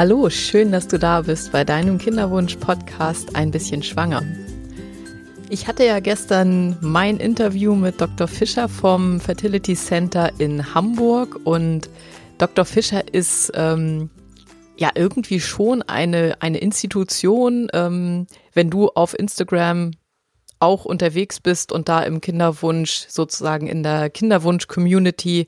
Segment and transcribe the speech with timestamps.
[0.00, 4.22] Hallo, schön, dass du da bist bei deinem Kinderwunsch-Podcast Ein bisschen schwanger.
[5.50, 8.26] Ich hatte ja gestern mein Interview mit Dr.
[8.26, 11.90] Fischer vom Fertility Center in Hamburg und
[12.38, 12.64] Dr.
[12.64, 14.08] Fischer ist ähm,
[14.78, 19.90] ja irgendwie schon eine, eine Institution, ähm, wenn du auf Instagram
[20.60, 25.46] auch unterwegs bist und da im Kinderwunsch, sozusagen in der Kinderwunsch-Community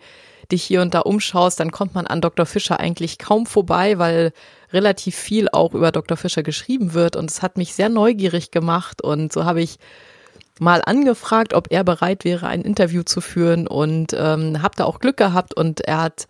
[0.51, 2.47] dich hier und da umschaust, dann kommt man an Dr.
[2.47, 4.33] Fischer eigentlich kaum vorbei, weil
[4.73, 6.17] relativ viel auch über Dr.
[6.17, 9.79] Fischer geschrieben wird und es hat mich sehr neugierig gemacht und so habe ich
[10.59, 15.01] mal angefragt, ob er bereit wäre, ein Interview zu führen und ähm, habe da auch
[15.01, 16.27] Glück gehabt und er hat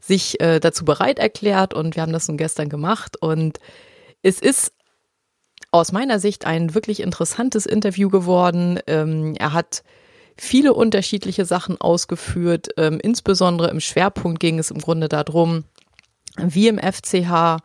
[0.00, 3.58] sich äh, dazu bereit erklärt und wir haben das nun gestern gemacht und
[4.22, 4.72] es ist
[5.70, 8.80] aus meiner Sicht ein wirklich interessantes Interview geworden.
[8.86, 9.82] Ähm, er hat
[10.38, 12.68] viele unterschiedliche Sachen ausgeführt.
[12.76, 15.64] Ähm, insbesondere im Schwerpunkt ging es im Grunde darum,
[16.36, 17.58] wie im FCH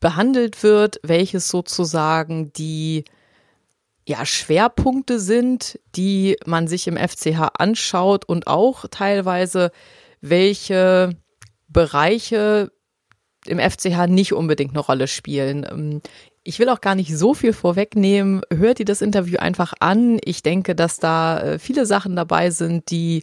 [0.00, 3.04] behandelt wird, welches sozusagen die
[4.06, 9.70] ja, Schwerpunkte sind, die man sich im FCH anschaut und auch teilweise,
[10.20, 11.16] welche
[11.68, 12.72] Bereiche
[13.46, 16.02] im FCH nicht unbedingt eine Rolle spielen.
[16.44, 18.42] Ich will auch gar nicht so viel vorwegnehmen.
[18.52, 20.18] Hört ihr das Interview einfach an.
[20.24, 23.22] Ich denke, dass da äh, viele Sachen dabei sind, die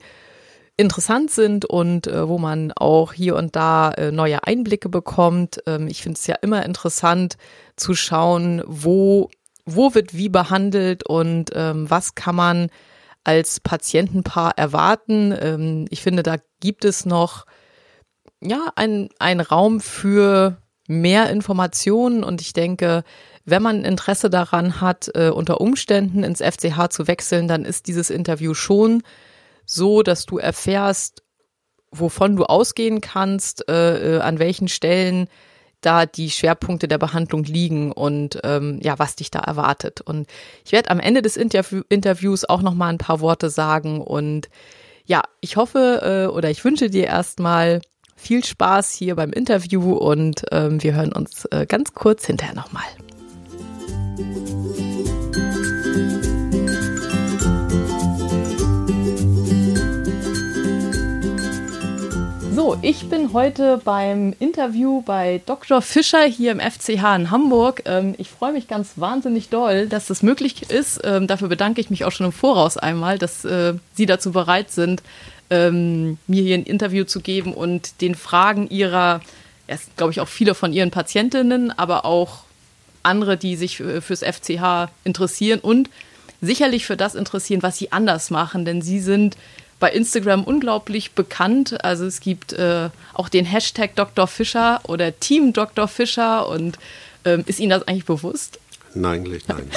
[0.78, 5.62] interessant sind und äh, wo man auch hier und da äh, neue Einblicke bekommt.
[5.68, 7.36] Ähm, ich finde es ja immer interessant
[7.76, 9.30] zu schauen, wo,
[9.66, 12.70] wo wird wie behandelt und ähm, was kann man
[13.26, 15.36] als Patientenpaar erwarten.
[15.38, 17.46] Ähm, ich finde, da gibt es noch
[18.42, 23.04] ja, ein, ein Raum für mehr Informationen und ich denke,
[23.46, 28.10] wenn man Interesse daran hat, äh, unter Umständen ins FCH zu wechseln, dann ist dieses
[28.10, 29.04] Interview schon
[29.66, 31.22] so, dass du erfährst,
[31.92, 35.28] wovon du ausgehen kannst, äh, äh, an welchen Stellen
[35.82, 40.02] da die Schwerpunkte der Behandlung liegen und ähm, ja, was dich da erwartet.
[40.02, 40.28] Und
[40.66, 44.50] ich werde am Ende des Interview Interviews auch noch mal ein paar Worte sagen und
[45.06, 47.82] ja, ich hoffe äh, oder ich wünsche dir erstmal
[48.20, 52.84] viel Spaß hier beim Interview und ähm, wir hören uns äh, ganz kurz hinterher nochmal.
[62.54, 65.82] So, ich bin heute beim Interview bei Dr.
[65.82, 67.84] Fischer hier im FCH in Hamburg.
[67.86, 71.00] Ähm, ich freue mich ganz wahnsinnig doll, dass das möglich ist.
[71.06, 74.72] Ähm, dafür bedanke ich mich auch schon im Voraus einmal, dass äh, Sie dazu bereit
[74.72, 75.02] sind,
[75.50, 79.22] ähm, mir hier ein Interview zu geben und den Fragen ihrer,
[79.68, 82.44] erst glaube ich auch viele von ihren Patientinnen, aber auch
[83.04, 85.90] andere, die sich fürs FCH interessieren und
[86.42, 89.38] sicherlich für das interessieren, was sie anders machen, denn sie sind
[89.80, 91.84] bei Instagram unglaublich bekannt.
[91.84, 94.28] Also es gibt äh, auch den Hashtag Dr.
[94.28, 95.88] Fischer oder Team Dr.
[95.88, 96.78] Fischer und
[97.26, 98.60] ähm, ist Ihnen das eigentlich bewusst?
[98.94, 99.70] Nein, eigentlich nein.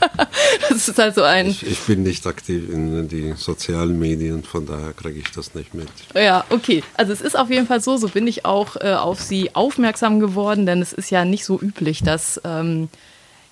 [0.68, 1.46] das ist halt so ein.
[1.48, 5.74] Ich, ich, bin nicht aktiv in den sozialen Medien, von daher kriege ich das nicht
[5.74, 5.88] mit.
[6.14, 6.82] Ja, okay.
[6.94, 10.20] Also es ist auf jeden Fall so, so bin ich auch äh, auf sie aufmerksam
[10.20, 12.88] geworden, denn es ist ja nicht so üblich, dass ähm,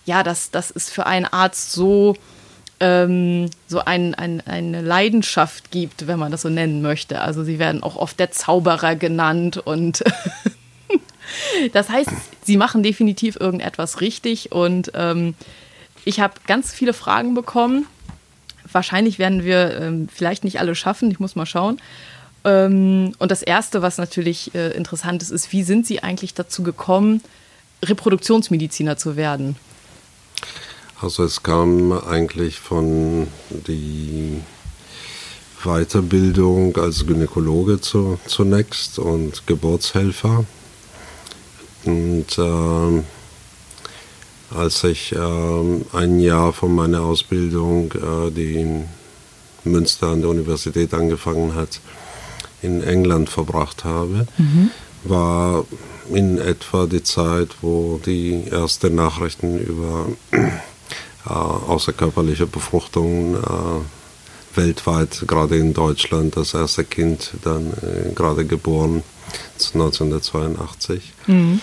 [0.06, 2.16] ja, dass das ist für einen Arzt so
[2.80, 7.20] ähm, so ein, ein, eine Leidenschaft gibt, wenn man das so nennen möchte.
[7.20, 10.02] Also sie werden auch oft der Zauberer genannt und
[11.72, 12.10] das heißt,
[12.44, 15.34] sie machen definitiv irgendetwas richtig und ähm,
[16.04, 17.86] ich habe ganz viele Fragen bekommen.
[18.70, 21.80] Wahrscheinlich werden wir ähm, vielleicht nicht alle schaffen, ich muss mal schauen.
[22.44, 26.62] Ähm, und das Erste, was natürlich äh, interessant ist, ist, wie sind Sie eigentlich dazu
[26.62, 27.22] gekommen,
[27.84, 29.56] Reproduktionsmediziner zu werden?
[31.00, 34.40] Also es kam eigentlich von die
[35.64, 40.44] Weiterbildung als Gynäkologe zu, zunächst und Geburtshelfer.
[41.84, 43.02] Und äh,
[44.54, 45.16] als ich äh,
[45.92, 48.84] ein Jahr von meiner Ausbildung, äh, die in
[49.64, 51.80] Münster an der Universität angefangen hat,
[52.62, 54.70] in England verbracht habe, mhm.
[55.04, 55.64] war
[56.12, 65.56] in etwa die Zeit, wo die ersten Nachrichten über äh, außerkörperliche Befruchtung äh, weltweit, gerade
[65.56, 69.02] in Deutschland, das erste Kind dann äh, gerade geboren,
[69.74, 71.12] 1982.
[71.26, 71.60] Mhm.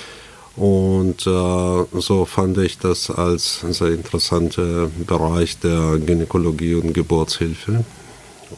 [0.56, 7.86] Und äh, so fand ich das als sehr interessanter Bereich der Gynäkologie und Geburtshilfe.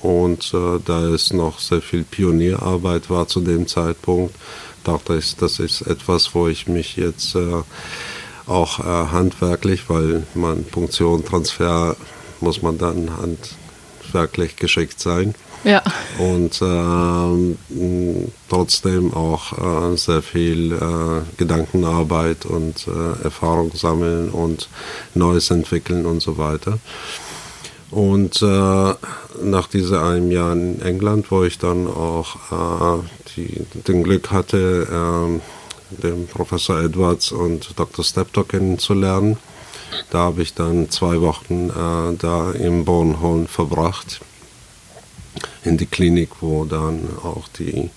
[0.01, 4.33] Und äh, da es noch sehr viel Pionierarbeit war zu dem Zeitpunkt,
[4.83, 7.63] dachte ich, das ist etwas, wo ich mich jetzt äh,
[8.47, 11.97] auch äh, handwerklich, weil man Punktion, Transfer
[12.39, 15.83] muss man dann handwerklich geschickt sein, Ja.
[16.17, 24.69] Und äh, trotzdem auch äh, sehr viel äh, Gedankenarbeit und äh, Erfahrung sammeln und
[25.15, 26.79] Neues entwickeln und so weiter.
[27.91, 28.93] Und äh,
[29.43, 33.03] nach diesem einem Jahr in England, wo ich dann auch äh,
[33.35, 38.05] die, den Glück hatte, äh, den Professor Edwards und Dr.
[38.05, 39.37] Steptoe kennenzulernen,
[40.11, 44.21] da habe ich dann zwei Wochen äh, da im Bornholm verbracht,
[45.63, 47.89] in die Klinik, wo dann auch die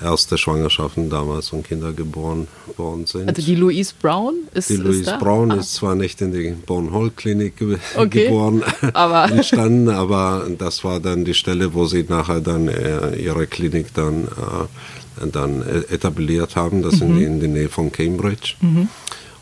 [0.00, 2.46] erste Schwangerschaften damals und Kinder geboren
[2.76, 3.28] worden sind.
[3.28, 5.18] Also die Louise Brown ist Die Louise ist?
[5.18, 5.56] Brown ah.
[5.56, 8.24] ist zwar nicht in die Bornholm-Klinik ge Okay.
[8.26, 8.62] geboren,
[8.92, 13.92] Aber- entstanden, aber das war dann die Stelle, wo sie nachher dann äh, ihre Klinik
[13.94, 16.82] dann, äh, dann äh, etabliert haben.
[16.82, 18.54] Das sind in der Nähe von Cambridge.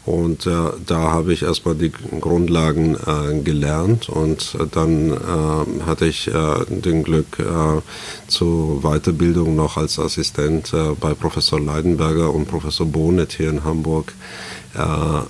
[0.06, 0.50] Und äh,
[0.86, 6.64] da habe ich erstmal die Grundlagen äh, gelernt und äh, dann äh, hatte ich äh,
[6.68, 7.80] den Glück äh,
[8.28, 14.12] zur Weiterbildung noch als Assistent bei Professor Leidenberger und Professor Bonet hier in Hamburg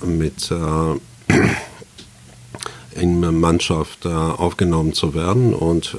[0.03, 0.51] mit
[2.95, 5.53] in Mannschaft aufgenommen zu werden.
[5.53, 5.95] Und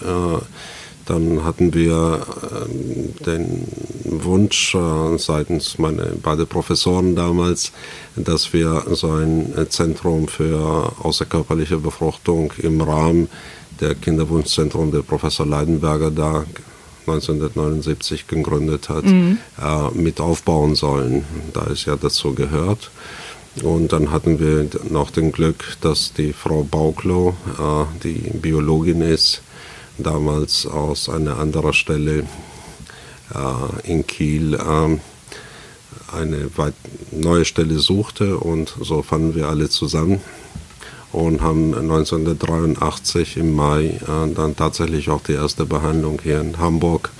[1.08, 3.66] dann hatten wir äh, den
[4.04, 7.72] Wunsch äh, seitens meiner beiden Professoren damals,
[8.16, 13.28] dass wir so ein Zentrum für außerkörperliche Befruchtung im Rahmen
[13.80, 16.44] der Kinderwunschzentrum der Professor Leidenberger da
[17.06, 21.24] 1979 gegründet hat, äh, mit aufbauen sollen,
[21.54, 22.90] da es ja dazu gehört.
[23.62, 29.42] Und dann hatten wir noch den Glück, dass die Frau Bauklo, äh, die Biologin ist,
[29.98, 32.24] damals aus einer anderen Stelle
[33.34, 34.98] äh, in Kiel äh,
[36.12, 36.74] eine weit
[37.10, 40.20] neue Stelle suchte und so fanden wir alle zusammen
[41.12, 47.10] und haben 1983 im Mai äh, dann tatsächlich auch die erste Behandlung hier in Hamburg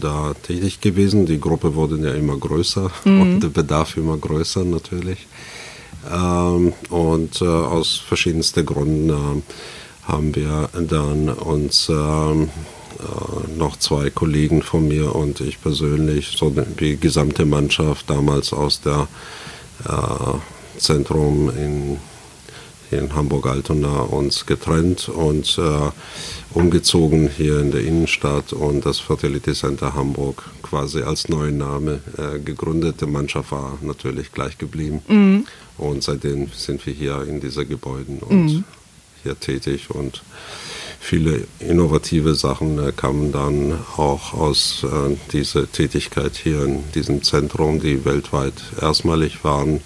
[0.00, 1.26] da tätig gewesen.
[1.26, 5.26] Die Gruppe wurde ja immer größer und der Bedarf immer größer natürlich.
[6.12, 9.42] Ähm, und äh, aus verschiedensten Gründen äh,
[10.06, 12.50] haben wir dann uns ähm,
[12.98, 18.80] äh, noch zwei Kollegen von mir und ich persönlich, so die gesamte Mannschaft damals aus
[18.80, 19.08] der
[19.88, 21.98] äh, Zentrum in,
[22.90, 25.90] in Hamburg-Altona uns getrennt und äh,
[26.56, 32.38] umgezogen hier in der Innenstadt und das Fertility Center Hamburg quasi als neuen Name äh,
[32.38, 33.00] gegründet.
[33.00, 35.46] Die Mannschaft war natürlich gleich geblieben
[35.78, 38.64] und seitdem sind wir hier in dieser Gebäuden und
[39.24, 40.22] hier tätig und
[41.04, 47.78] viele innovative Sachen äh, kamen dann auch aus äh, dieser Tätigkeit hier in diesem Zentrum,
[47.78, 49.80] die weltweit erstmalig waren.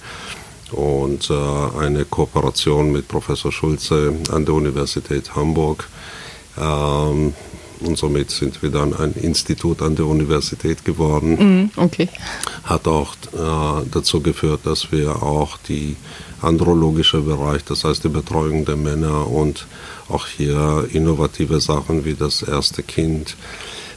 [0.71, 5.89] Und äh, eine Kooperation mit Professor Schulze an der Universität Hamburg.
[6.57, 7.35] Ähm,
[7.81, 12.09] und somit sind wir dann ein Institut an der Universität geworden Mhm, okay.
[12.65, 15.97] hat auch äh, dazu geführt, dass wir auch die
[16.43, 19.67] andrologische Bereich, das heißt die Betreuung der Männer und
[20.09, 23.37] auch hier innovative Sachen wie das erste Kind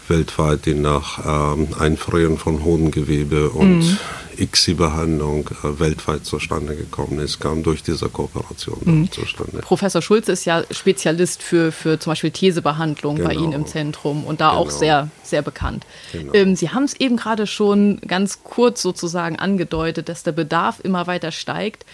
[0.07, 3.97] weltweit, die nach ähm, Einfrieren von Hodengewebe und
[4.41, 9.59] ICSI-Behandlung äh, weltweit zustande gekommen ist, kam durch diese Kooperation dann zustande.
[9.59, 13.43] Professor Schulze ist ja Spezialist für, für zum Beispiel Thesebehandlung bei Genau.
[13.45, 14.77] Ihnen im Zentrum und da auch Genau.
[14.79, 15.85] sehr, sehr bekannt.
[16.11, 16.33] Genau.
[16.33, 21.07] Ähm, Sie haben es eben gerade schon ganz kurz sozusagen angedeutet, dass der Bedarf immer
[21.07, 21.85] weiter steigt.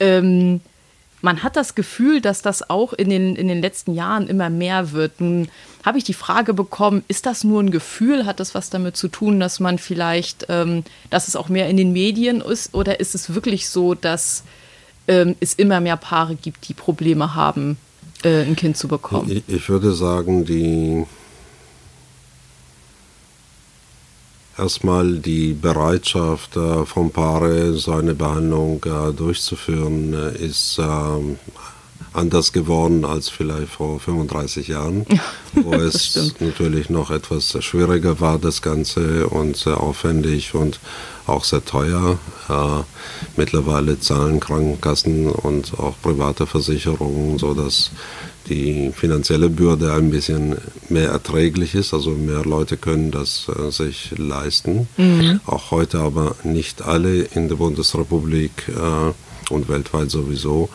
[0.00, 0.60] Ähm,
[1.20, 4.92] man hat das Gefühl, dass das auch in den, in den letzten Jahren immer mehr
[4.92, 5.20] wird.
[5.20, 5.48] Nun
[5.84, 8.26] habe ich die Frage bekommen, ist das nur ein Gefühl?
[8.26, 11.76] Hat das was damit zu tun, dass man vielleicht, ähm, dass es auch mehr in
[11.76, 12.74] den Medien ist?
[12.74, 14.44] Oder ist es wirklich so, dass
[15.08, 17.78] ähm, es immer mehr Paare gibt, die Probleme haben,
[18.22, 19.30] äh, ein Kind zu bekommen?
[19.30, 21.04] Ich, ich würde sagen, die
[24.58, 31.38] erstmal die Bereitschaft äh, vom Paare, so eine Behandlung äh, durchzuführen, äh, ist ähm,
[32.12, 35.06] anders geworden als vielleicht vor 35 Jahren,
[35.54, 40.80] wo es natürlich noch etwas schwieriger war, das Ganze und sehr aufwendig und
[41.26, 42.18] auch sehr teuer.
[42.48, 42.82] Äh,
[43.36, 47.90] mittlerweile zahlen Krankenkassen und auch private Versicherungen, sodass
[48.48, 50.56] die finanzielle Bürde ein bisschen
[50.88, 51.94] mehr erträglich ist.
[51.94, 54.88] Also mehr Leute können das äh, sich leisten.
[54.96, 55.40] Mhm.
[55.46, 60.68] Auch heute aber nicht alle in der Bundesrepublik äh, und weltweit sowieso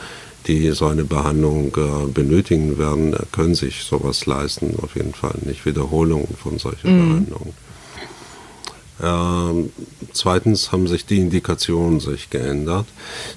[0.47, 4.75] die so eine Behandlung äh, benötigen werden, können sich sowas leisten.
[4.81, 7.09] Auf jeden Fall nicht Wiederholungen von solchen mhm.
[7.09, 7.53] Behandlungen.
[9.03, 9.71] Ähm,
[10.13, 12.85] zweitens haben sich die Indikationen sich geändert.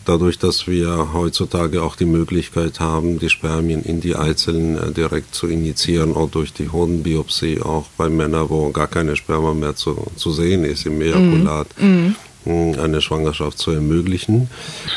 [0.04, 5.34] Dadurch, dass wir heutzutage auch die Möglichkeit haben, die Spermien in die Eizellen äh, direkt
[5.34, 10.06] zu injizieren, auch durch die Hodenbiopsie, auch bei Männern, wo gar keine Sperma mehr zu,
[10.16, 11.68] zu sehen ist im Ejakulat.
[11.78, 11.88] Mhm.
[11.88, 12.16] mhm
[12.46, 14.48] eine Schwangerschaft zu ermöglichen,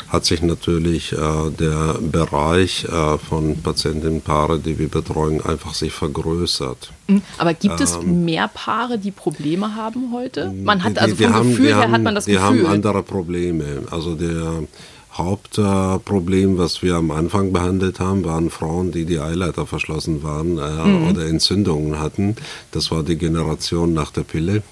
[0.08, 1.16] hat sich natürlich äh,
[1.58, 6.90] der Bereich äh, von Patientenpaare, die wir betreuen, einfach sich vergrößert.
[7.08, 7.22] Mhm.
[7.38, 10.52] Aber gibt es ähm, mehr Paare, die Probleme haben heute?
[10.52, 12.58] Man hat also vom haben, Gefühl her haben, hat man das die Gefühl.
[12.58, 13.64] Die haben andere Probleme.
[13.90, 14.64] Also der
[15.12, 20.88] Hauptproblem, was wir am Anfang behandelt haben, waren Frauen, die die Eileiter verschlossen waren äh,
[20.88, 21.08] mhm.
[21.08, 22.36] oder Entzündungen hatten.
[22.70, 24.62] Das war die Generation nach der Pille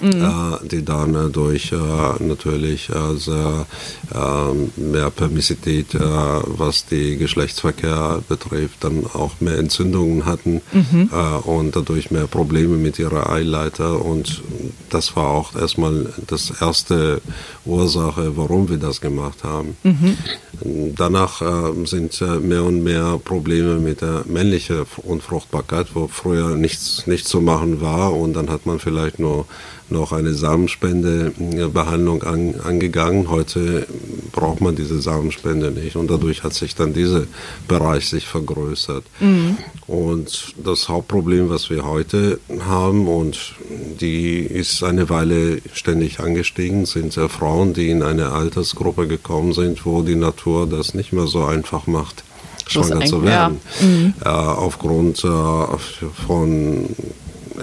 [0.00, 0.22] mhm.
[0.22, 3.66] äh, die dann durch äh, natürlich äh, sehr
[4.14, 11.10] äh, mehr Permissität, was die Geschlechtsverkehr betrifft, dann auch mehr Entzündungen hatten mhm.
[11.44, 14.04] und dadurch mehr Probleme mit ihrer Eileiter.
[14.04, 14.42] Und
[14.90, 17.20] das war auch erstmal das erste
[17.64, 19.76] Ursache, warum wir das gemacht haben.
[19.82, 20.94] Mhm.
[20.96, 21.42] Danach
[21.84, 27.80] sind mehr und mehr Probleme mit der männlichen Unfruchtbarkeit, wo früher nichts, nichts zu machen
[27.80, 29.46] war und dann hat man vielleicht nur
[29.90, 33.30] noch eine Samenspendebehandlung an, angegangen.
[33.30, 33.86] Heute
[34.32, 37.24] braucht man diese Samenspende nicht und dadurch hat sich dann dieser
[37.66, 39.04] Bereich sich vergrößert.
[39.20, 39.56] Mhm.
[39.86, 43.54] Und das Hauptproblem, was wir heute haben und
[44.00, 49.86] die ist eine Weile ständig angestiegen, sind äh, Frauen, die in eine Altersgruppe gekommen sind,
[49.86, 52.24] wo die Natur das nicht mehr so einfach macht
[52.68, 53.60] schwanger zu werden.
[53.80, 53.86] Ja.
[53.86, 54.14] Mhm.
[54.24, 56.88] Äh, aufgrund äh, von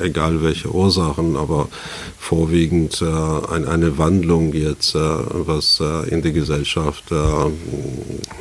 [0.01, 1.67] egal welche Ursachen, aber
[2.17, 7.15] vorwiegend äh, ein, eine Wandlung jetzt, äh, was äh, in der Gesellschaft äh,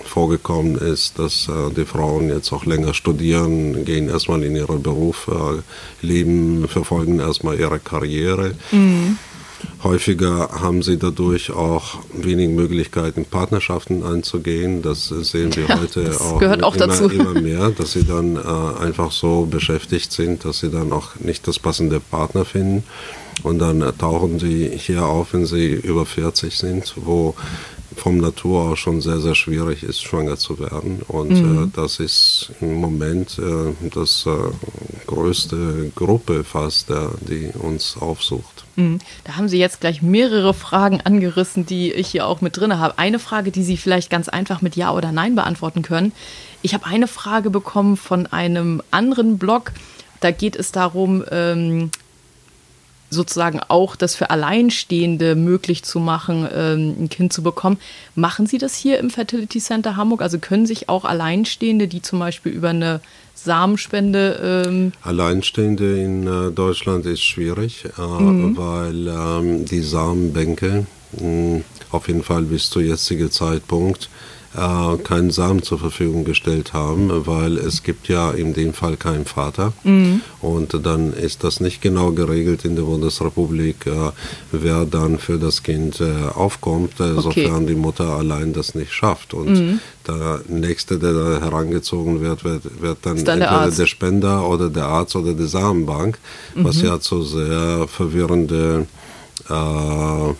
[0.04, 5.28] vorgekommen ist, dass äh, die Frauen jetzt auch länger studieren, gehen erstmal in ihren Beruf,
[5.28, 8.54] äh, leben, verfolgen erstmal ihre Karriere.
[8.72, 9.18] Mhm.
[9.82, 14.82] Häufiger haben sie dadurch auch wenig Möglichkeiten, Partnerschaften einzugehen.
[14.82, 19.12] Das sehen wir ja, heute auch, auch immer, immer mehr, dass sie dann äh, einfach
[19.12, 22.84] so beschäftigt sind, dass sie dann auch nicht das passende Partner finden.
[23.42, 27.34] Und dann tauchen sie hier auf, wenn sie über 40 sind, wo
[27.96, 31.02] vom Natur aus schon sehr, sehr schwierig ist, schwanger zu werden.
[31.08, 31.64] Und mhm.
[31.64, 34.30] äh, das ist im Moment äh, das äh,
[35.06, 38.64] größte Gruppe fast, der, die uns aufsucht.
[38.76, 38.98] Mhm.
[39.24, 42.98] Da haben Sie jetzt gleich mehrere Fragen angerissen, die ich hier auch mit drin habe.
[42.98, 46.12] Eine Frage, die Sie vielleicht ganz einfach mit Ja oder Nein beantworten können.
[46.62, 49.72] Ich habe eine Frage bekommen von einem anderen Blog.
[50.20, 51.90] Da geht es darum, ähm,
[53.14, 57.78] sozusagen auch das für Alleinstehende möglich zu machen, ähm, ein Kind zu bekommen.
[58.14, 60.20] Machen Sie das hier im Fertility Center Hamburg?
[60.22, 63.00] Also können sich auch Alleinstehende, die zum Beispiel über eine
[63.34, 64.66] Samenspende.
[64.66, 68.56] Ähm Alleinstehende in äh, Deutschland ist schwierig, äh, mhm.
[68.56, 70.86] weil ähm, die Samenbänke
[71.18, 74.08] mh, auf jeden Fall bis zu jetzigen Zeitpunkt
[74.56, 79.24] äh, keinen Samen zur Verfügung gestellt haben, weil es gibt ja in dem Fall keinen
[79.24, 79.72] Vater.
[79.82, 80.20] Mhm.
[80.40, 84.10] Und dann ist das nicht genau geregelt in der Bundesrepublik, äh,
[84.52, 87.20] wer dann für das Kind äh, aufkommt, äh, okay.
[87.20, 89.34] sofern die Mutter allein das nicht schafft.
[89.34, 89.80] Und mhm.
[90.06, 94.70] der Nächste, der da herangezogen wird, wird, wird dann, dann entweder der, der, Spender oder
[94.70, 96.18] der Arzt oder die Samenbank,
[96.54, 96.64] mhm.
[96.64, 98.86] was ja zu sehr verwirrende
[99.48, 100.34] äh, äh,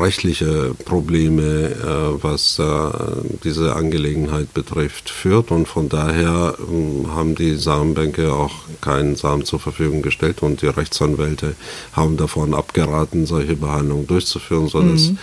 [0.00, 2.64] rechtliche Probleme, äh, was äh,
[3.44, 5.50] diese Angelegenheit betrifft, führt.
[5.50, 10.66] Und von daher ähm, haben die Samenbänke auch keinen Samen zur Verfügung gestellt und die
[10.66, 11.54] Rechtsanwälte
[11.92, 15.18] haben davon abgeraten, solche Behandlungen durchzuführen, sodass mhm.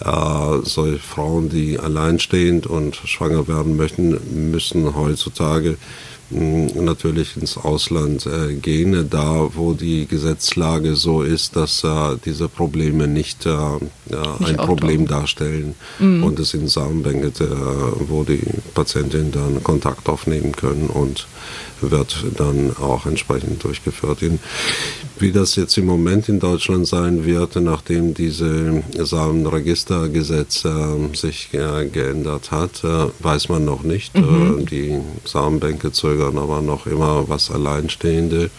[0.00, 5.76] äh, solche Frauen, die alleinstehend und schwanger werden möchten, müssen heutzutage
[6.30, 13.06] natürlich ins Ausland äh, gehen, da wo die Gesetzlage so ist, dass äh, diese Probleme
[13.06, 13.50] nicht, äh,
[14.40, 16.24] nicht ein Problem darstellen mhm.
[16.24, 17.32] und es sind Samenbänke,
[18.08, 18.42] wo die
[18.74, 21.26] Patientinnen dann Kontakt aufnehmen können und
[21.80, 24.18] wird dann auch entsprechend durchgeführt.
[25.18, 31.86] Wie das jetzt im Moment in Deutschland sein wird, nachdem diese Samenregistergesetz äh, sich äh,
[31.86, 34.14] geändert hat, äh, weiß man noch nicht.
[34.16, 34.58] Mhm.
[34.60, 38.50] Äh, die Samenbänke zögern aber noch immer, was Alleinstehende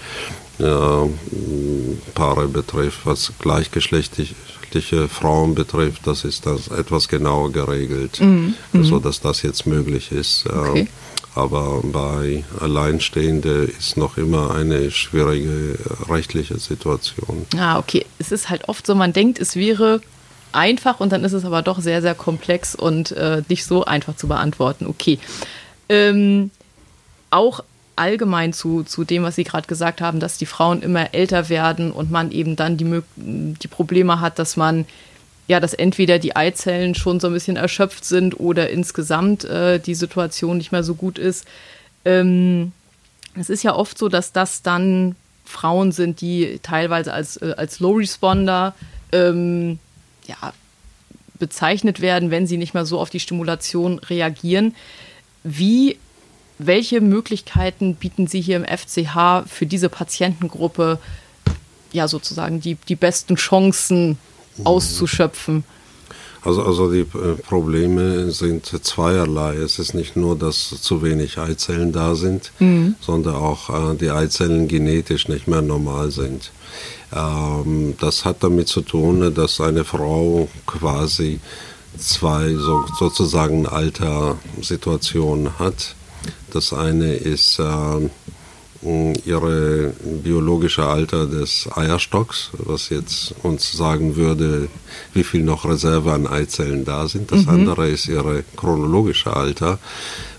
[2.15, 8.55] Paare betrifft, was gleichgeschlechtliche Frauen betrifft, das ist das etwas genauer geregelt, mhm.
[8.81, 10.47] sodass das jetzt möglich ist.
[10.47, 10.88] Okay.
[11.38, 15.77] Aber bei Alleinstehende ist noch immer eine schwierige
[16.10, 17.46] rechtliche Situation.
[17.56, 18.08] Ah, okay.
[18.17, 20.01] Es ist halt oft so, man denkt, es wäre
[20.51, 24.15] einfach und dann ist es aber doch sehr, sehr komplex und äh, nicht so einfach
[24.15, 24.88] zu beantworten.
[24.88, 25.20] Okay.
[25.89, 26.50] Ähm,
[27.29, 27.63] auch
[27.96, 31.91] allgemein zu, zu dem, was Sie gerade gesagt haben, dass die Frauen immer älter werden
[31.91, 34.86] und man eben dann die, die Probleme hat, dass man
[35.48, 39.96] ja, dass entweder die Eizellen schon so ein bisschen erschöpft sind oder insgesamt äh, die
[39.96, 41.46] Situation nicht mehr so gut ist.
[42.04, 42.74] Ähm,
[43.36, 47.80] es ist ja oft so, dass das dann Frauen sind, die teilweise als, äh, als
[47.80, 48.75] Low Responder
[49.13, 49.80] ähm,
[50.27, 50.54] ja,
[51.39, 54.75] bezeichnet werden, wenn sie nicht mehr so auf die Stimulation reagieren.
[55.44, 55.98] Wie,
[56.58, 61.00] welche Möglichkeiten bieten Sie hier im FCH für diese Patientengruppe,
[61.94, 64.18] ja, sozusagen die, die besten Chancen
[64.64, 65.64] auszuschöpfen?
[66.44, 69.56] Also, also die äh, Probleme sind zweierlei.
[69.56, 72.96] Es ist nicht nur, dass zu wenig Eizellen da sind, mhm.
[73.02, 76.52] sondern auch äh, die Eizellen genetisch nicht mehr normal sind.
[77.14, 81.40] Ähm, das hat damit zu tun, dass eine Frau quasi
[81.98, 85.96] zwei so, sozusagen Alterssituationen hat.
[86.52, 88.10] Das eine ist äh,
[89.25, 89.93] ihre
[90.24, 94.67] biologische Alter des Eierstocks, was jetzt uns sagen würde,
[95.13, 97.31] wie viel noch Reserve an Eizellen da sind.
[97.31, 97.50] Das mhm.
[97.50, 99.79] andere ist ihre chronologische Alter,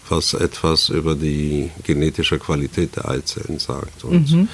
[0.08, 4.04] was etwas über die genetische Qualität der Eizellen sagt.
[4.04, 4.48] Und mhm.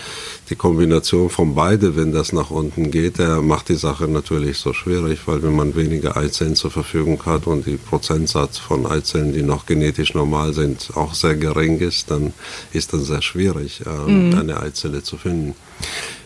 [0.51, 4.73] Die Kombination von beide, wenn das nach unten geht, der macht die Sache natürlich so
[4.73, 9.43] schwierig, weil wenn man weniger Eizellen zur Verfügung hat und die Prozentsatz von Eizellen, die
[9.43, 12.35] noch genetisch normal sind, auch sehr gering ist, dann
[12.73, 14.35] ist das sehr schwierig, äh, mhm.
[14.35, 15.55] eine Eizelle zu finden.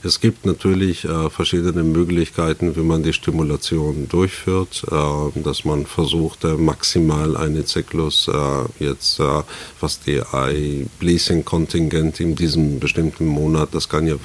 [0.02, 6.44] Es gibt natürlich äh, verschiedene Möglichkeiten, wie man die Stimulation durchführt, äh, dass man versucht,
[6.44, 9.42] äh, maximal einen Zyklus äh, jetzt, äh,
[9.80, 14.16] was die Eye-Bleasing-Kontingent in diesem bestimmten Monat, das kann ja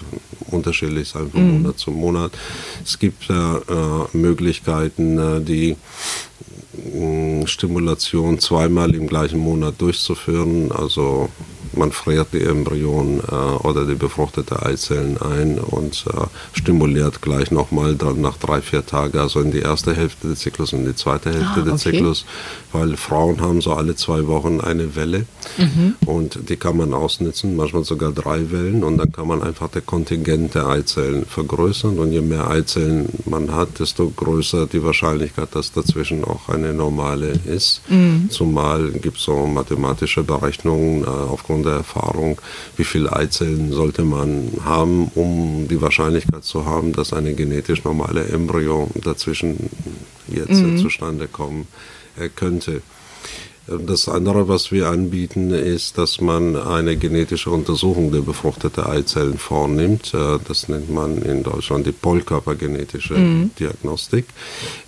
[0.52, 1.62] unterschiedlich sein von mhm.
[1.62, 2.32] Monat zu Monat.
[2.84, 3.34] Es gibt äh,
[4.14, 5.76] Möglichkeiten, die
[7.46, 11.30] Stimulation zweimal im gleichen Monat durchzuführen, also
[11.76, 13.34] man friert die Embryonen äh,
[13.66, 19.18] oder die befruchtete Eizellen ein und äh, stimuliert gleich nochmal dann nach drei, vier Tagen,
[19.20, 21.72] also in die erste Hälfte des Zyklus und in die zweite Hälfte ah, okay.
[21.72, 22.26] des Zyklus,
[22.72, 25.26] weil Frauen haben so alle zwei Wochen eine Welle
[25.58, 25.96] mhm.
[26.06, 29.86] und die kann man ausnutzen, manchmal sogar drei Wellen und dann kann man einfach das
[29.86, 35.72] Kontingent der Eizellen vergrößern und je mehr Eizellen man hat, desto größer die Wahrscheinlichkeit, dass
[35.72, 37.82] dazwischen auch eine normale ist.
[37.90, 38.30] Mhm.
[38.30, 42.40] Zumal gibt es so mathematische Berechnungen äh, aufgrund der Erfahrung,
[42.78, 48.26] wie viele Eizellen sollte man haben, um die Wahrscheinlichkeit zu haben, dass eine genetisch normale
[48.26, 49.70] Embryo dazwischen
[50.28, 50.78] jetzt mhm.
[50.78, 51.68] zustande kommen
[52.18, 52.82] äh, könnte.
[53.66, 60.14] Das andere, was wir anbieten, ist, dass man eine genetische Untersuchung der befruchteten Eizellen vornimmt.
[60.14, 63.52] Äh, das nennt man in Deutschland die Polkörpergenetische mhm.
[63.58, 64.26] Diagnostik.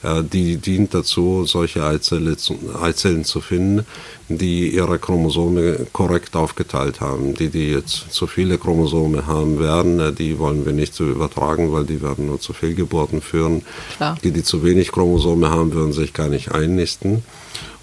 [0.04, 3.86] Äh, die dient dazu, solche Eizellen zu finden,
[4.28, 7.34] die ihre Chromosome korrekt aufgeteilt haben.
[7.34, 11.72] Die, die jetzt zu viele Chromosome haben werden, äh, die wollen wir nicht zu übertragen,
[11.72, 13.62] weil die werden nur zu Fehlgeburten führen.
[13.96, 14.18] Klar.
[14.22, 17.24] Die, die zu wenig Chromosome haben, würden sich gar nicht einnisten.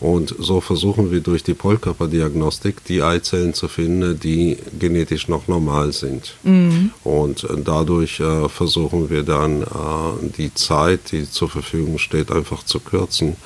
[0.03, 5.93] Und so versuchen wir durch die Polkörperdiagnostik die Eizellen zu finden, die genetisch noch normal
[5.93, 6.35] sind.
[6.43, 6.91] Mhm.
[7.05, 9.67] Und äh, dadurch äh, versuchen wir dann äh,
[10.37, 13.37] die Zeit, die zur Verfügung steht, einfach zu kürzen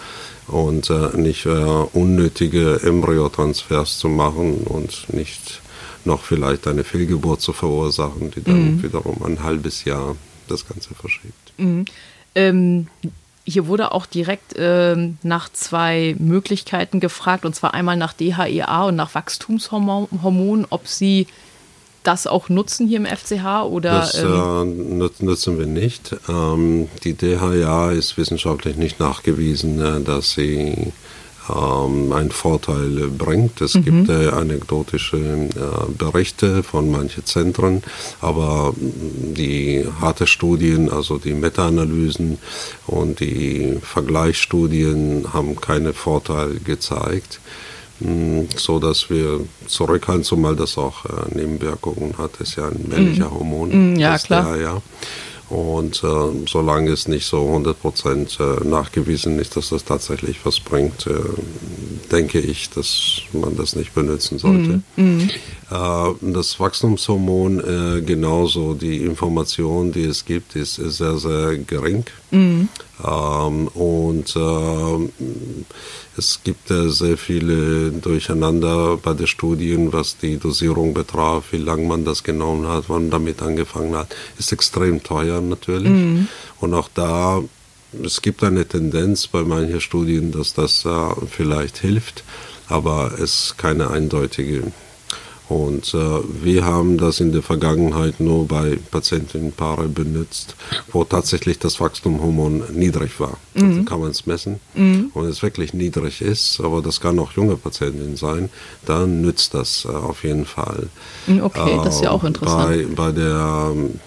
[0.46, 5.60] und äh, nicht äh, unnötige Embryotransfers zu machen und nicht
[6.06, 8.82] noch vielleicht eine Fehlgeburt zu verursachen, die dann mhm.
[8.82, 10.16] wiederum ein halbes Jahr
[10.48, 11.52] das Ganze verschiebt.
[11.58, 11.84] Mhm.
[12.34, 12.86] Ähm,
[13.46, 18.96] hier wurde auch direkt ähm, nach zwei Möglichkeiten gefragt, und zwar einmal nach DHEA und
[18.96, 21.28] nach Wachstumshormonen, ob Sie
[22.02, 24.00] das auch nutzen hier im FCH oder?
[24.00, 26.14] Das ähm äh, nutzen wir nicht.
[26.28, 30.92] Ähm, die DHEA ist wissenschaftlich nicht nachgewiesen, äh, dass sie
[31.48, 33.60] ähm, einen Vorteil bringt.
[33.60, 33.84] Es mhm.
[33.84, 35.48] gibt äh, anekdotische äh,
[35.96, 37.82] Berichte von manchen Zentren,
[38.20, 42.38] aber die harte Studien, also die Meta-Analysen
[42.86, 47.40] und die Vergleichsstudien haben keine Vorteile gezeigt.
[48.00, 52.32] hm, so dass wir zurückhalten, zumal das auch äh, Nebenwirkungen hat.
[52.38, 53.34] Das ist ja ein männlicher mhm.
[53.34, 53.94] Hormon.
[53.94, 54.52] Mm, ja, klar.
[54.56, 54.82] Der, ja.
[55.48, 61.06] Und äh, solange es nicht so 100% äh, nachgewiesen ist, dass das tatsächlich was bringt,
[61.06, 61.12] äh,
[62.10, 64.80] denke ich, dass man das nicht benutzen sollte.
[64.96, 65.28] Mm,
[65.70, 66.32] mm.
[66.32, 72.04] das Wachstumshormon, äh, genauso die Information, die es gibt, ist sehr, sehr gering.
[72.30, 72.68] Mm.
[73.04, 75.08] Ähm, und äh,
[76.16, 81.86] es gibt äh, sehr viele Durcheinander bei den Studien, was die Dosierung betraf, wie lange
[81.86, 84.14] man das genommen hat, wann damit angefangen hat.
[84.38, 85.90] Ist extrem teuer natürlich.
[85.90, 86.28] Mhm.
[86.60, 87.42] Und auch da,
[88.02, 92.24] es gibt eine Tendenz bei manchen Studien, dass das äh, vielleicht hilft,
[92.68, 94.72] aber es ist keine eindeutige
[95.48, 95.98] und äh,
[96.42, 100.56] wir haben das in der Vergangenheit nur bei Patientinnenpaaren benutzt,
[100.92, 103.38] wo tatsächlich das Wachstumhormon niedrig war.
[103.54, 103.72] Also mhm.
[103.72, 104.60] Also kann man es messen.
[104.74, 105.10] Mhm.
[105.14, 108.50] Und es wirklich niedrig ist, aber das kann auch junge Patientinnen sein,
[108.84, 110.88] dann nützt das äh, auf jeden Fall.
[111.28, 112.96] Mhm, okay, äh, das ist ja auch interessant.
[112.96, 114.00] Bei, bei der ähm,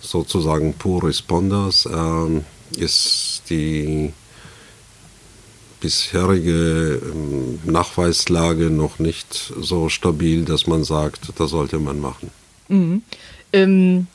[0.00, 2.44] sozusagen Poor Responders ähm,
[2.78, 4.12] ist die
[5.80, 12.30] bisherige ähm, Nachweislage noch nicht so stabil, dass man sagt, das sollte man machen.
[12.68, 13.02] Mhm.
[13.52, 14.06] Ähm,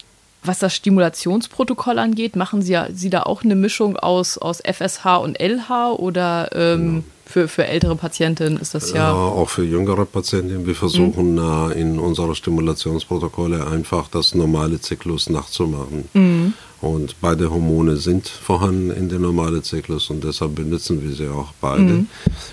[0.43, 5.39] was das Stimulationsprotokoll angeht, machen Sie, Sie da auch eine Mischung aus, aus FSH und
[5.39, 7.03] LH oder ähm, ja.
[7.25, 9.11] für, für ältere Patientinnen ist das ja?
[9.11, 10.65] Ja, auch für jüngere Patientinnen.
[10.65, 11.71] Wir versuchen mhm.
[11.71, 16.09] in unsere Stimulationsprotokolle einfach das normale Zyklus nachzumachen.
[16.13, 16.53] Mhm.
[16.83, 21.53] Und beide Hormone sind vorhanden in dem normalen Zyklus und deshalb benutzen wir sie auch
[21.61, 21.81] beide.
[21.81, 22.07] Mhm.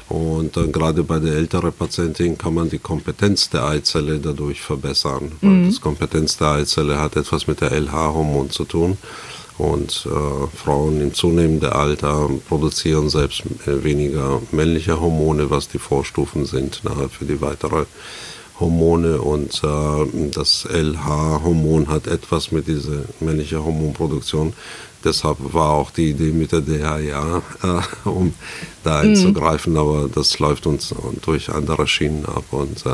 [0.08, 5.32] Und dann gerade bei der älteren Patientin kann man die Kompetenz der Eizelle dadurch verbessern.
[5.40, 5.66] Weil mhm.
[5.66, 8.98] das Kompetenz der Eizelle hat etwas mit der LH-Hormon zu tun.
[9.58, 16.46] Und äh, Frauen im zunehmenden Alter produzieren selbst äh, weniger männliche Hormone, was die Vorstufen
[16.46, 17.86] sind nachher für die weitere
[18.60, 24.52] Hormone und äh, das LH-Hormon hat etwas mit dieser männlichen Hormonproduktion.
[25.02, 28.34] Deshalb war auch die Idee mit der DHA, äh, um
[28.84, 29.10] da mhm.
[29.10, 32.90] einzugreifen, aber das läuft uns durch andere Schienen ab und äh,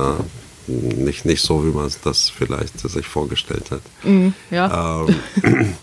[0.69, 3.83] nicht, nicht so, wie man das vielleicht sich vorgestellt hat.
[4.05, 5.05] Mhm, ja.
[5.43, 5.75] Ähm,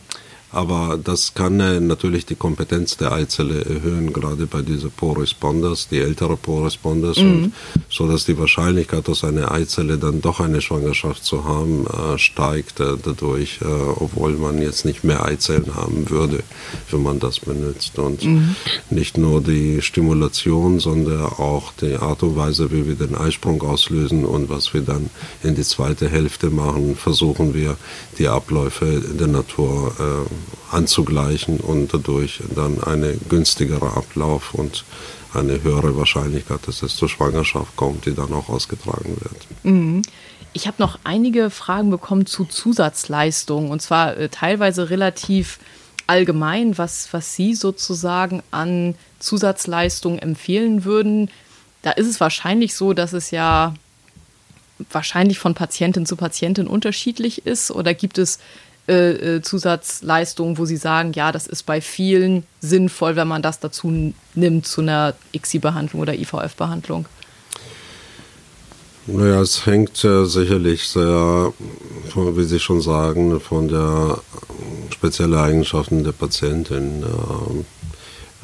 [0.53, 5.97] Aber das kann äh, natürlich die Kompetenz der Eizelle erhöhen, gerade bei diesen Poor-Responders, die
[5.99, 7.53] ältere Poor-Responders, mhm.
[7.89, 12.79] so dass die Wahrscheinlichkeit, aus einer Eizelle dann doch eine Schwangerschaft zu haben, äh, steigt
[12.79, 16.43] äh, dadurch, äh, obwohl man jetzt nicht mehr Eizellen haben würde,
[16.91, 17.97] wenn man das benutzt.
[17.97, 18.55] Und mhm.
[18.91, 24.23] nicht nur die Stimulation, sondern auch die Art und Weise, wie wir den Eisprung auslösen
[24.23, 25.09] und was wir dann
[25.41, 27.75] in die zweite Hälfte machen, versuchen wir
[28.19, 34.85] die Abläufe der Natur äh, anzugleichen und dadurch dann eine günstigere Ablauf und
[35.33, 39.63] eine höhere Wahrscheinlichkeit, dass es zur Schwangerschaft kommt, die dann auch ausgetragen wird.
[39.63, 40.03] Mhm.
[40.53, 45.57] Ich habe noch einige Fragen bekommen zu Zusatzleistungen und zwar äh, teilweise relativ
[46.05, 51.31] allgemein, was, was Sie sozusagen an Zusatzleistungen empfehlen würden.
[51.81, 53.73] Da ist es wahrscheinlich so, dass es ja
[54.91, 58.39] wahrscheinlich von Patientin zu Patientin unterschiedlich ist oder gibt es
[58.87, 63.59] äh, äh, Zusatzleistungen, wo Sie sagen, ja, das ist bei vielen sinnvoll, wenn man das
[63.59, 67.05] dazu nimmt zu einer ICSI-Behandlung oder IVF-Behandlung?
[69.07, 71.53] Naja, es hängt äh, sicherlich sehr,
[72.15, 74.19] wie Sie schon sagen, von der
[74.91, 77.03] speziellen Eigenschaften der Patientin.
[77.03, 77.63] Äh,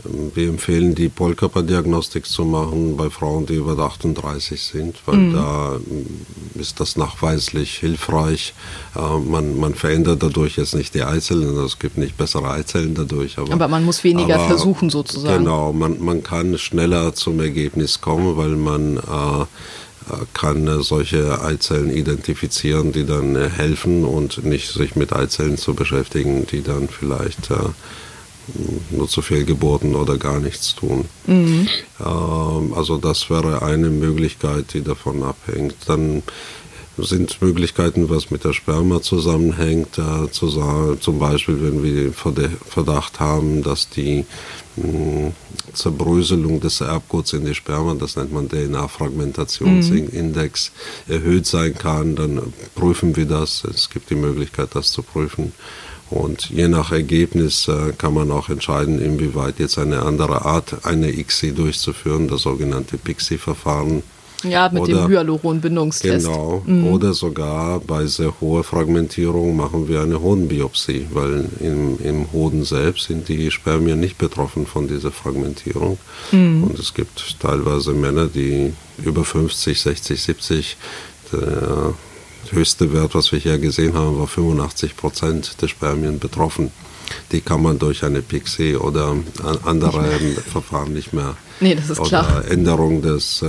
[0.04, 5.34] wir empfehlen die Polkörperdiagnostik zu machen bei Frauen, die über 38 sind, weil mhm.
[5.34, 8.54] da mm, ist das nachweislich hilfreich.
[8.96, 12.96] Äh, man, man verändert dadurch jetzt nicht die Eizellen, also es gibt nicht bessere Eizellen
[12.96, 13.38] dadurch.
[13.38, 15.44] Aber, aber man muss weniger aber, versuchen sozusagen.
[15.44, 19.46] Genau, man, man kann schneller zum Ergebnis kommen, weil man äh,
[20.34, 26.64] kann solche Eizellen identifizieren, die dann helfen und nicht sich mit Eizellen zu beschäftigen, die
[26.64, 27.56] dann vielleicht äh,
[28.92, 31.06] nur zu viel Geburten oder gar nichts tun.
[31.28, 31.68] Mhm.
[32.00, 35.76] Ähm, also das wäre eine Möglichkeit, die davon abhängt.
[35.88, 36.24] Dann
[37.06, 43.20] sind Möglichkeiten, was mit der Sperma zusammenhängt, äh, zu sagen, zum Beispiel, wenn wir Verdacht
[43.20, 44.26] haben, dass die
[44.76, 45.32] mh,
[45.74, 50.72] Zerbröselung des Erbguts in die Sperma, das nennt man DNA-Fragmentationsindex,
[51.08, 51.14] mhm.
[51.14, 52.42] erhöht sein kann, dann
[52.76, 53.64] prüfen wir das.
[53.64, 55.54] Es gibt die Möglichkeit, das zu prüfen.
[56.10, 61.12] Und je nach Ergebnis äh, kann man auch entscheiden, inwieweit jetzt eine andere Art, eine
[61.12, 64.02] ICSI durchzuführen, das sogenannte PIXI-Verfahren.
[64.44, 66.26] Ja, mit oder, dem Hyaluron-Bindungstest.
[66.26, 66.64] Genau.
[66.66, 66.88] Mhm.
[66.88, 73.08] Oder sogar bei sehr hoher Fragmentierung machen wir eine Hodenbiopsie, weil im, im Hoden selbst
[73.08, 75.98] sind die Spermien nicht betroffen von dieser Fragmentierung.
[76.32, 76.64] Mhm.
[76.64, 80.78] Und es gibt teilweise Männer, die über 50, 60, 70,
[81.34, 81.94] der
[82.52, 86.72] höchste Wert, was wir hier gesehen haben, war 85 Prozent der Spermien betroffen.
[87.32, 89.16] Die kann man durch eine PXE oder
[89.66, 90.04] andere
[90.52, 91.36] Verfahren nicht mehr.
[91.60, 92.46] Nee, das ist oder klar.
[92.50, 93.48] Änderung des äh,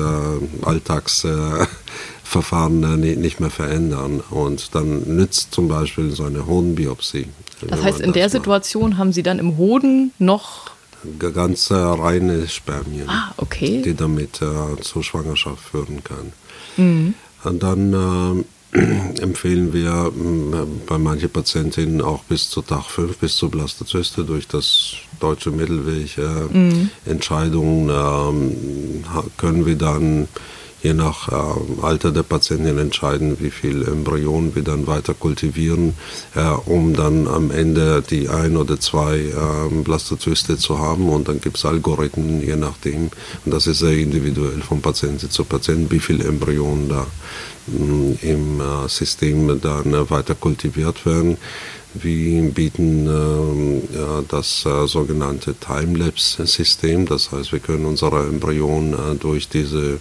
[0.62, 4.22] Alltagsverfahren äh, nicht mehr verändern.
[4.31, 7.26] Und dann nützt zum Beispiel so eine Hodenbiopsie.
[7.68, 8.33] Das heißt, in der macht.
[8.33, 10.70] Situation haben Sie dann im Hoden noch
[11.18, 13.83] ganz äh, reine Spermien, ah, okay.
[13.83, 16.33] die damit äh, zur Schwangerschaft führen kann.
[16.76, 17.14] Mhm.
[17.44, 18.44] Und dann äh,
[19.21, 24.47] empfehlen wir äh, bei manchen Patientinnen auch bis zu Tag 5, bis zur Blastozyste durch
[24.47, 26.91] das deutsche Mittelweg äh, mhm.
[27.05, 29.05] Entscheidungen ähm,
[29.37, 30.29] können wir dann
[30.83, 35.95] je nach äh, Alter der Patientin entscheiden, wie viel Embryonen wir dann weiter kultivieren,
[36.35, 41.09] äh, um dann am Ende die ein oder zwei äh, Blastozyste zu haben.
[41.09, 43.11] Und dann gibt es Algorithmen, je nachdem.
[43.45, 47.07] Und das ist sehr individuell von Patient zu Patient, wie viele Embryonen da
[47.60, 47.60] mm,
[48.23, 51.37] im äh, System dann äh, weiter kultiviert werden.
[51.93, 59.17] Wir bieten äh, ja, das äh, sogenannte Timelapse-System, das heißt, wir können unsere Embryonen äh,
[59.19, 59.99] durch diese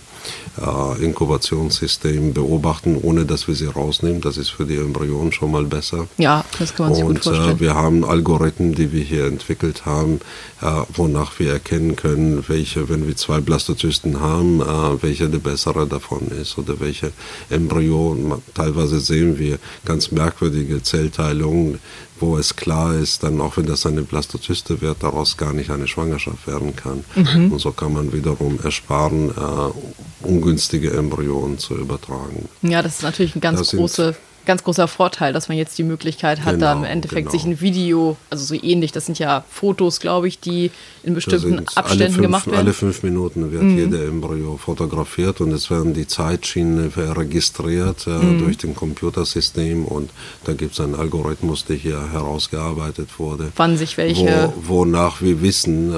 [0.62, 4.22] äh, Inkubationssystem beobachten, ohne dass wir sie rausnehmen.
[4.22, 6.08] Das ist für die Embryonen schon mal besser.
[6.18, 7.58] Ja, das kann man sich Und, gut vorstellen.
[7.58, 10.20] Äh, wir haben Algorithmen, die wir hier entwickelt haben,
[10.62, 15.88] äh, wonach wir erkennen können, welche, wenn wir zwei Blastozysten haben, äh, welche der bessere
[15.88, 17.12] davon ist oder welche
[17.50, 18.42] Embryo.
[18.54, 21.80] Teilweise sehen wir ganz merkwürdige Zellteilungen,
[22.20, 25.88] wo es klar ist, dann auch wenn das eine Blastozyste wird, daraus gar nicht eine
[25.88, 27.04] Schwangerschaft werden kann.
[27.16, 27.54] Mhm.
[27.54, 32.50] Und so kann man wiederum ersparen, äh, ungünstige Embryonen zu übertragen.
[32.62, 34.16] Ja, das ist natürlich ein ganz große
[34.50, 37.32] ganz großer Vorteil, dass man jetzt die Möglichkeit hat, genau, da im Endeffekt genau.
[37.32, 40.72] sich ein Video, also so ähnlich, das sind ja Fotos, glaube ich, die
[41.04, 42.58] in bestimmten Abständen fünf, gemacht werden.
[42.58, 43.78] Alle fünf Minuten wird mhm.
[43.78, 48.40] jeder Embryo fotografiert und es werden die Zeitschienen registriert äh, mhm.
[48.40, 50.10] durch den Computersystem und
[50.46, 53.52] da gibt es einen Algorithmus, der hier herausgearbeitet wurde.
[53.56, 54.52] Wann sich welche.
[54.64, 55.96] Wo, wonach wir wissen, äh,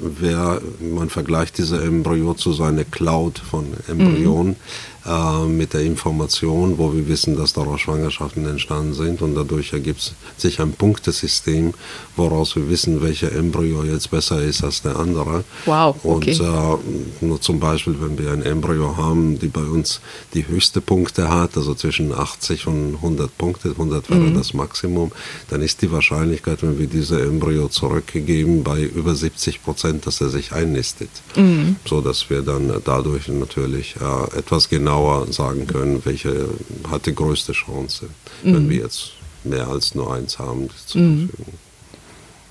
[0.00, 4.52] wer, man vergleicht diese Embryo zu so einer Cloud von Embryonen.
[4.52, 9.74] Mhm äh, mit der Information, wo wir wissen, dass daraus Schwangerschaften entstanden sind und dadurch
[9.74, 11.74] ergibt sich ein Punktesystem,
[12.16, 15.44] woraus wir wissen, welcher Embryo jetzt besser ist als der andere.
[15.66, 15.96] Wow.
[16.02, 16.38] Okay.
[16.40, 20.00] Und äh, nur zum Beispiel, wenn wir ein Embryo haben, die bei uns
[20.32, 24.34] die höchste Punkte hat, also zwischen 80 und 100 Punkte, 100 wäre mhm.
[24.34, 25.12] das Maximum,
[25.50, 30.30] dann ist die Wahrscheinlichkeit, wenn wir diese Embryo zurückgeben, bei über 70 Prozent, dass er
[30.30, 31.10] sich einnistet.
[31.36, 31.76] Mhm.
[31.86, 36.48] So dass wir dann dadurch natürlich äh, etwas genauer genauer sagen können, welche
[36.88, 38.06] hat die größte Chance,
[38.42, 38.54] mhm.
[38.54, 41.28] wenn wir jetzt mehr als nur eins haben zur mhm.
[41.28, 41.54] Verfügung.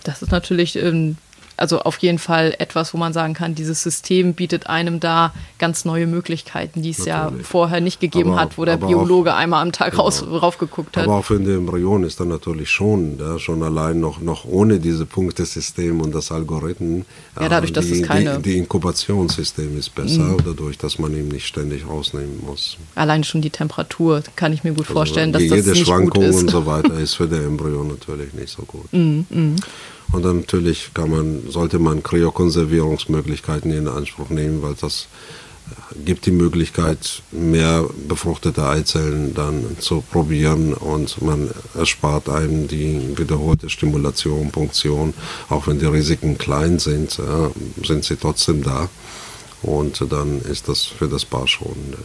[0.03, 1.17] Das ist natürlich ähm,
[1.57, 5.85] also auf jeden Fall etwas, wo man sagen kann, dieses System bietet einem da ganz
[5.85, 7.39] neue Möglichkeiten, die es Natürlich.
[7.39, 10.03] ja vorher nicht gegeben aber, hat, wo der Biologe auch, einmal am Tag genau.
[10.03, 11.05] raus, raufgeguckt hat.
[11.05, 14.79] Aber auch für den Embryon ist dann natürlich schon, ja, schon allein noch, noch ohne
[14.79, 17.05] diese Punktesystem und das Algorithmen.
[17.39, 18.37] Ja, dadurch, äh, dass es keine.
[18.37, 20.37] Die, die Inkubationssystem ist besser, mhm.
[20.45, 22.77] dadurch, dass man ihn nicht ständig rausnehmen muss.
[22.95, 26.23] Allein schon die Temperatur kann ich mir gut also vorstellen, dass jede das nicht Schwankung
[26.23, 26.41] gut ist.
[26.41, 28.91] und so weiter ist für den Embryo natürlich nicht so gut.
[28.91, 29.55] Mhm.
[30.13, 35.07] Und dann natürlich kann man, sollte man Kryokonservierungsmöglichkeiten in Anspruch nehmen, weil das
[35.71, 43.17] äh, gibt die Möglichkeit, mehr befruchtete Eizellen dann zu probieren und man erspart einem die
[43.17, 45.15] wiederholte Stimulation, Punktion.
[45.49, 48.89] Auch wenn die Risiken klein sind, äh, sind sie trotzdem da.
[49.63, 51.95] Und dann ist das für das Paar schonend.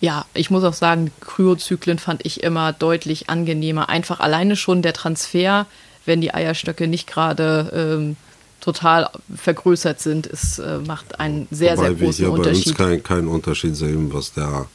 [0.00, 3.88] Ja, ich muss auch sagen, Kryozyklen fand ich immer deutlich angenehmer.
[3.88, 5.66] Einfach alleine schon der Transfer
[6.04, 8.16] wenn die Eierstöcke nicht gerade ähm,
[8.60, 10.26] total vergrößert sind.
[10.26, 12.64] Es äh, macht einen sehr, Wobei sehr großen wir hier Unterschied.
[12.64, 14.66] bei uns keinen kein Unterschied sehen, was der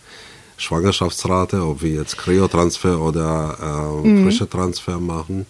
[0.57, 4.23] Schwangerschaftsrate, ob wir jetzt Kryotransfer oder äh, mhm.
[4.25, 5.45] frische Transfer machen.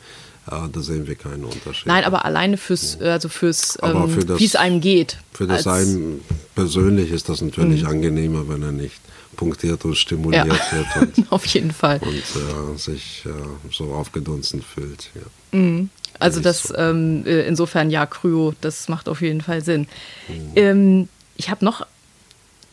[0.49, 1.87] Äh, da sehen wir keinen Unterschied.
[1.87, 5.17] Nein, aber alleine fürs, also fürs, ähm, wie es einem geht.
[5.33, 6.21] Für das einem
[6.55, 7.89] persönlich ist das natürlich mhm.
[7.89, 8.99] angenehmer, wenn er nicht
[9.37, 10.77] punktiert und stimuliert ja.
[10.77, 11.17] wird.
[11.17, 11.99] Und, Auf jeden Fall.
[11.99, 13.29] Und äh, sich äh,
[13.71, 15.09] so aufgedunsen fühlt.
[15.15, 15.57] Ja.
[15.57, 15.89] Mhm.
[16.19, 19.87] Also das ähm, äh, insofern ja, Kryo, das macht auf jeden Fall Sinn.
[20.27, 20.51] Mhm.
[20.55, 21.85] Ähm, ich habe noch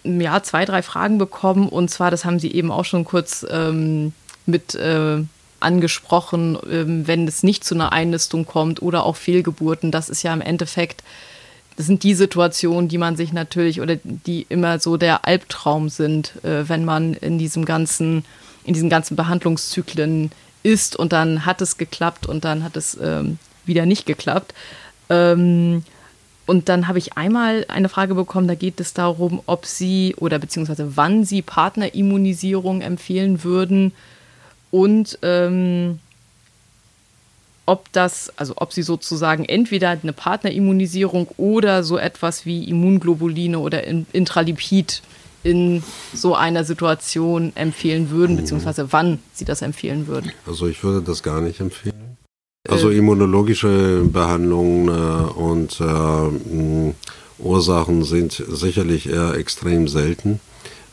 [0.03, 4.13] ja, zwei, drei Fragen bekommen und zwar, das haben Sie eben auch schon kurz ähm,
[4.47, 5.23] mit äh,
[5.61, 9.91] angesprochen, ähm, wenn es nicht zu einer Einnistung kommt oder auch Fehlgeburten.
[9.91, 11.03] Das ist ja im Endeffekt
[11.77, 16.33] das sind die Situationen, die man sich natürlich oder die immer so der Albtraum sind,
[16.45, 18.25] äh, wenn man in diesem ganzen,
[18.65, 20.31] in diesen ganzen Behandlungszyklen
[20.63, 24.55] ist und dann hat es geklappt und dann hat es ähm, wieder nicht geklappt.
[25.11, 25.85] Ähm,
[26.47, 30.39] und dann habe ich einmal eine Frage bekommen, da geht es darum, ob Sie oder
[30.39, 33.93] beziehungsweise wann Sie Partnerimmunisierung empfehlen würden
[34.71, 36.01] und ähm,
[37.67, 43.85] ob das, also ob Sie sozusagen entweder eine Partnerimmunisierung oder so etwas wie Immunglobuline oder
[43.85, 45.03] Intralipid
[45.43, 45.83] in
[46.15, 50.33] so einer Situation empfehlen würden, beziehungsweise wann Sie das empfehlen würden.
[50.47, 52.17] Also ich würde das gar nicht empfehlen.
[52.69, 52.97] Also äh.
[52.97, 56.95] immunologische Behandlungen äh, und äh,
[57.39, 60.41] Ursachen sind sicherlich eher extrem selten.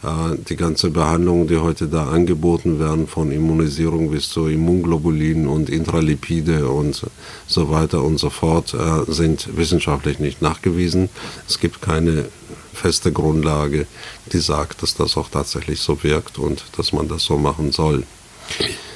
[0.03, 5.69] Äh, die ganze Behandlung, die heute da angeboten werden, von Immunisierung bis zu Immunglobulin und
[5.69, 7.05] Intralipide und
[7.47, 11.09] so weiter und so fort, äh, sind wissenschaftlich nicht nachgewiesen.
[11.47, 12.25] Es gibt keine
[12.73, 13.85] feste Grundlage,
[14.33, 18.03] die sagt, dass das auch tatsächlich so wirkt und dass man das so machen soll.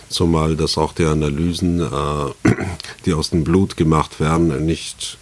[0.10, 2.52] Zumal dass auch die Analysen, äh,
[3.06, 5.18] die aus dem Blut gemacht werden, nicht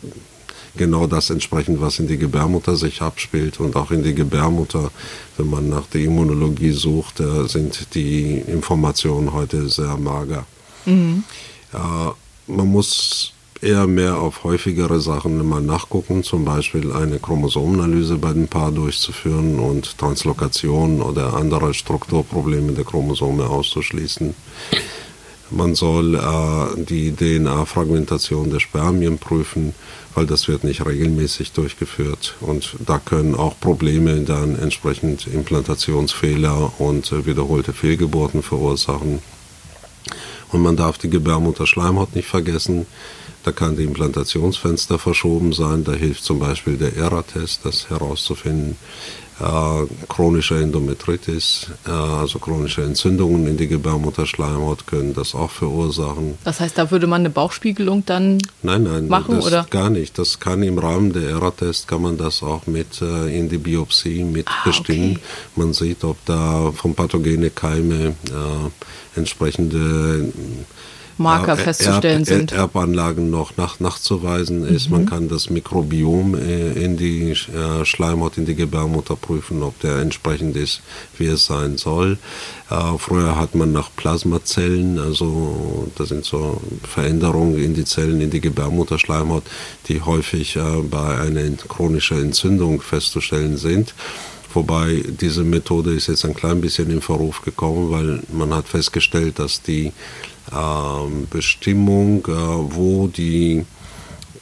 [0.76, 3.60] genau das entsprechen, was in die Gebärmutter sich abspielt.
[3.60, 4.92] Und auch in die Gebärmutter,
[5.38, 10.46] wenn man nach der Immunologie sucht, äh, sind die Informationen heute sehr mager.
[10.86, 11.24] Mhm.
[11.74, 11.78] Äh,
[12.48, 13.34] man muss
[13.64, 19.58] eher mehr auf häufigere Sachen mal nachgucken, zum Beispiel eine Chromosomenanalyse bei dem Paar durchzuführen
[19.60, 24.36] und Translokation oder andere Strukturprobleme der Chromosome auszuschließen.
[25.50, 29.74] Man soll äh, die DNA-Fragmentation der Spermien prüfen,
[30.16, 32.36] weil das wird nicht regelmäßig durchgeführt.
[32.42, 39.20] Und da können auch Probleme dann entsprechend Implantationsfehler und äh, wiederholte Fehlgeburten verursachen.
[40.52, 42.86] Und man darf die Gebärmutterschleimhaut nicht vergessen.
[43.44, 45.84] Da kann die Implantationsfenster verschoben sein.
[45.84, 48.78] Da hilft zum Beispiel der ERA-Test, das herauszufinden.
[49.40, 56.38] Äh, chronische Endometritis, äh, also chronische Entzündungen in die Gebärmutterschleimhaut können das auch verursachen.
[56.44, 59.66] Das heißt, da würde man eine Bauchspiegelung dann nein, nein, machen das oder?
[59.72, 60.20] Gar nicht.
[60.20, 64.24] Das kann im Rahmen der ERA-Test kann man das auch mit äh, in die Biopsie
[64.24, 64.70] mit ah.
[64.70, 65.18] Okay.
[65.56, 70.32] Man sieht, ob da von pathogene Keime äh, entsprechende
[71.24, 72.52] Marker festzustellen sind.
[72.52, 74.90] Erbanlagen noch nach, nachzuweisen ist.
[74.90, 74.96] Mhm.
[74.96, 79.98] Man kann das Mikrobiom äh, in die äh, Schleimhaut, in die Gebärmutter prüfen, ob der
[79.98, 80.82] entsprechend ist,
[81.18, 82.18] wie es sein soll.
[82.70, 88.30] Äh, früher hat man nach Plasmazellen, also das sind so Veränderungen in die Zellen, in
[88.30, 89.44] die Gebärmutterschleimhaut,
[89.88, 90.58] die häufig
[90.92, 93.94] bei einer chronischen Entzündung festzustellen sind.
[94.54, 99.40] Wobei diese Methode ist jetzt ein klein bisschen in Verruf gekommen, weil man hat festgestellt,
[99.40, 99.92] dass die
[101.30, 103.66] Bestimmung, äh, wo die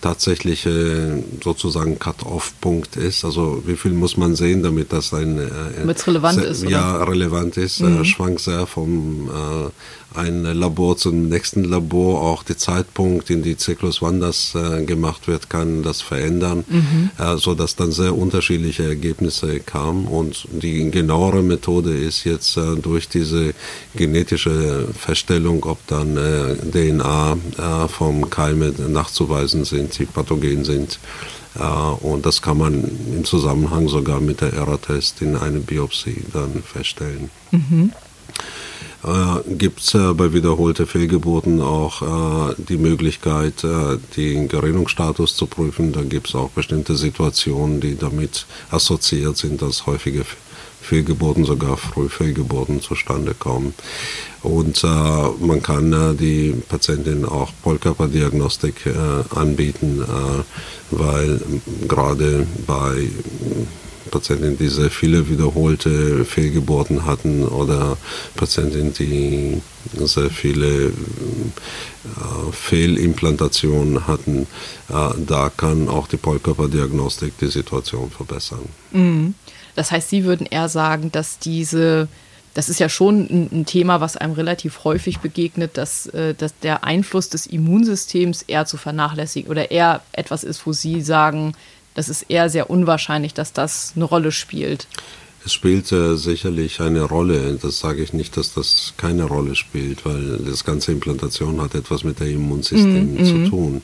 [0.02, 3.24] tatsächliche sozusagen Cut-off-Punkt ist.
[3.24, 6.64] Also wie viel muss man sehen, damit das ein äh, relevant ist?
[6.64, 7.12] Ja, oder?
[7.12, 7.82] relevant ist.
[7.82, 8.02] Mhm.
[8.02, 9.70] Äh, schwankt sehr vom äh,
[10.16, 12.22] ein Labor zum nächsten Labor.
[12.22, 17.12] Auch der Zeitpunkt, in die Zyklus, wann das äh, gemacht wird, kann das verändern, mhm.
[17.18, 20.06] äh, so dass dann sehr unterschiedliche Ergebnisse kamen.
[20.06, 23.54] Und die genauere Methode ist jetzt äh, durch diese
[23.96, 31.00] genetische Feststellung, ob dann äh, DNA äh, vom Keime nachzuweisen sind, die pathogen sind.
[31.56, 36.64] Äh, und das kann man im Zusammenhang sogar mit der ERA-Test in einer Biopsie dann
[36.64, 37.30] feststellen.
[37.52, 37.92] Mhm
[39.04, 45.48] äh, gibt es äh, bei wiederholten Fehlgeburten auch äh, die Möglichkeit, äh, den Gerinnungsstatus zu
[45.48, 45.92] prüfen.
[45.92, 50.26] Da gibt es auch bestimmte Situationen, die damit assoziiert sind, dass häufige
[50.82, 53.74] Fehlgeburten, sogar Frühfehlgeburten zustande kommen.
[54.42, 61.40] Und äh, man kann äh, die Patientin auch Vollkörperdiagnostik äh, anbieten, äh, weil
[61.88, 63.10] gerade bei
[64.10, 67.98] Patienten, die sehr viele wiederholte Fehlgeburten hatten oder
[68.36, 69.62] Patienten, die
[70.06, 70.92] sehr viele äh,
[72.52, 74.48] Fehlimplantationen hatten,
[74.90, 78.68] äh, da kann auch die Vollkörperdiagnostik die Situation verbessern.
[78.92, 79.36] Mhm.
[79.76, 82.08] Das heißt, Sie würden eher sagen, dass diese
[82.54, 86.58] das ist ja schon ein, ein, Thema, was einem relativ häufig begegnet, dass, äh, dass
[86.60, 91.54] der Einfluss des Immunsystems eher zu vernachlässigen oder eher etwas ist, wo Sie sagen,
[91.94, 94.88] das ist eher sehr unwahrscheinlich, dass das eine Rolle spielt.
[95.44, 97.58] Es spielt äh, sicherlich eine Rolle.
[97.60, 102.04] Das sage ich nicht, dass das keine Rolle spielt, weil das ganze Implantation hat etwas
[102.04, 103.50] mit dem Immunsystem mm, zu mm.
[103.50, 103.82] tun.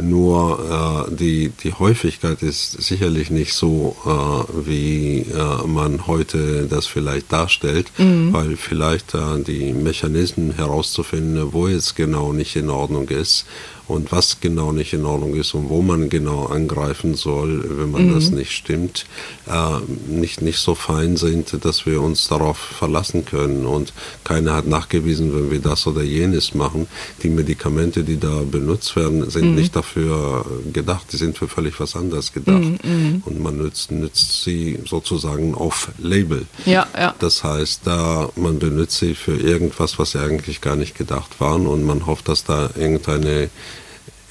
[0.00, 6.86] Nur äh, die, die Häufigkeit ist sicherlich nicht so, äh, wie äh, man heute das
[6.86, 8.32] vielleicht darstellt, mhm.
[8.32, 13.46] weil vielleicht äh, die Mechanismen herauszufinden, wo jetzt genau nicht in Ordnung ist
[13.86, 18.08] und was genau nicht in Ordnung ist und wo man genau angreifen soll, wenn man
[18.08, 18.14] mhm.
[18.14, 19.04] das nicht stimmt,
[19.46, 19.78] äh,
[20.08, 23.66] nicht, nicht so fein sind, dass wir uns darauf verlassen können.
[23.66, 23.92] Und
[24.24, 26.86] keiner hat nachgewiesen, wenn wir das oder jenes machen.
[27.22, 29.54] Die Medikamente, die da benutzt werden, sind mhm.
[29.56, 32.62] nicht dafür gedacht, die sind für völlig was anderes gedacht.
[32.62, 32.78] Mhm.
[32.84, 33.22] mhm.
[33.24, 36.46] Und man nützt, nützt sie sozusagen auf Label.
[36.64, 37.14] Ja, ja.
[37.18, 41.66] Das heißt, da man benutzt sie für irgendwas, was sie eigentlich gar nicht gedacht waren
[41.66, 43.50] und man hofft, dass da irgendeine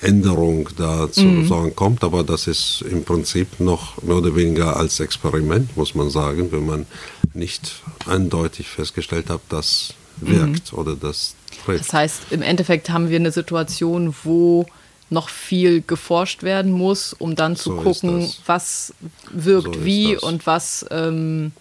[0.04, 1.47] Änderung da zu mhm.
[1.47, 6.10] sagen kommt, aber das ist im Prinzip noch mehr oder weniger als Experiment, muss man
[6.10, 6.86] sagen, wenn man
[7.34, 10.80] nicht eindeutig festgestellt hat, das wirkt mhm.
[10.80, 11.36] oder das
[11.66, 11.86] trifft.
[11.86, 14.66] Das heißt, im Endeffekt haben wir eine Situation, wo
[15.10, 18.93] noch viel geforscht werden muss, um dann zu so gucken, was
[19.32, 21.51] wirkt so wie und was ähm,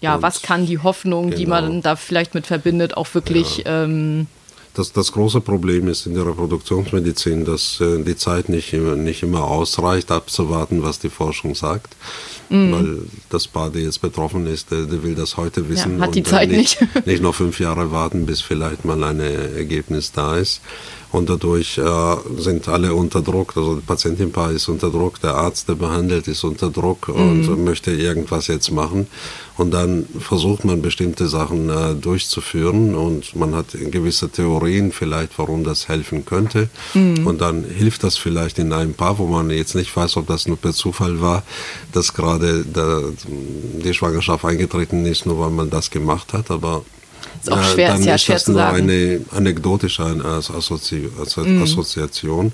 [0.00, 1.36] ja, und was kann die Hoffnung, genau.
[1.36, 3.84] die man da vielleicht mit verbindet, auch wirklich ja.
[3.84, 4.26] ähm,
[4.74, 9.44] das, das große Problem ist in der Reproduktionsmedizin, dass äh, die Zeit nicht, nicht immer
[9.44, 11.94] ausreicht, abzuwarten, was die Forschung sagt.
[12.48, 12.72] Mhm.
[12.72, 12.98] Weil
[13.30, 15.98] das Paar, der jetzt betroffen ist, der, der will das heute wissen.
[15.98, 17.06] Ja, hat die Zeit nicht, nicht.
[17.06, 20.60] nicht noch fünf Jahre warten, bis vielleicht mal ein Ergebnis da ist
[21.12, 23.54] und dadurch äh, sind alle unter Druck.
[23.56, 27.48] Also das Patientenpaar ist unter Druck, der Arzt, der behandelt, ist unter Druck mhm.
[27.48, 29.06] und möchte irgendwas jetzt machen.
[29.58, 35.64] Und dann versucht man bestimmte Sachen äh, durchzuführen und man hat gewisse Theorien vielleicht, warum
[35.64, 36.70] das helfen könnte.
[36.94, 37.26] Mhm.
[37.26, 40.48] Und dann hilft das vielleicht in einem Paar, wo man jetzt nicht weiß, ob das
[40.48, 41.42] nur per Zufall war,
[41.92, 42.64] dass gerade
[43.84, 46.50] die Schwangerschaft eingetreten ist, nur weil man das gemacht hat.
[46.50, 46.82] Aber
[47.42, 48.90] ist auch schwer, dann ist ja schwer ist das zu nur sagen.
[48.90, 51.08] eine anekdotische Assozi
[51.44, 51.62] mhm.
[51.62, 52.52] Assoziation.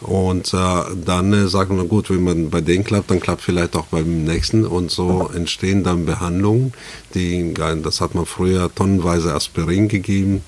[0.00, 0.56] Und äh,
[1.04, 4.22] dann äh, sagt man, gut, wenn man bei denen klappt, dann klappt vielleicht auch beim
[4.24, 4.64] nächsten.
[4.64, 6.72] Und so entstehen dann Behandlungen,
[7.14, 10.42] die, das hat man früher tonnenweise Aspirin gegeben,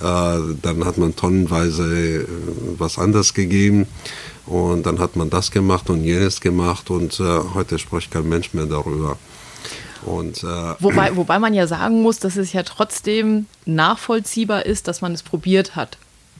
[0.00, 2.26] äh, dann hat man tonnenweise äh,
[2.78, 3.86] was anderes gegeben.
[4.46, 8.52] Und dann hat man das gemacht und jenes gemacht und äh, heute spricht kein Mensch
[8.52, 9.18] mehr darüber.
[10.04, 15.00] Und, äh, wobei, wobei man ja sagen muss, dass es ja trotzdem nachvollziehbar ist, dass
[15.00, 15.98] man es probiert hat.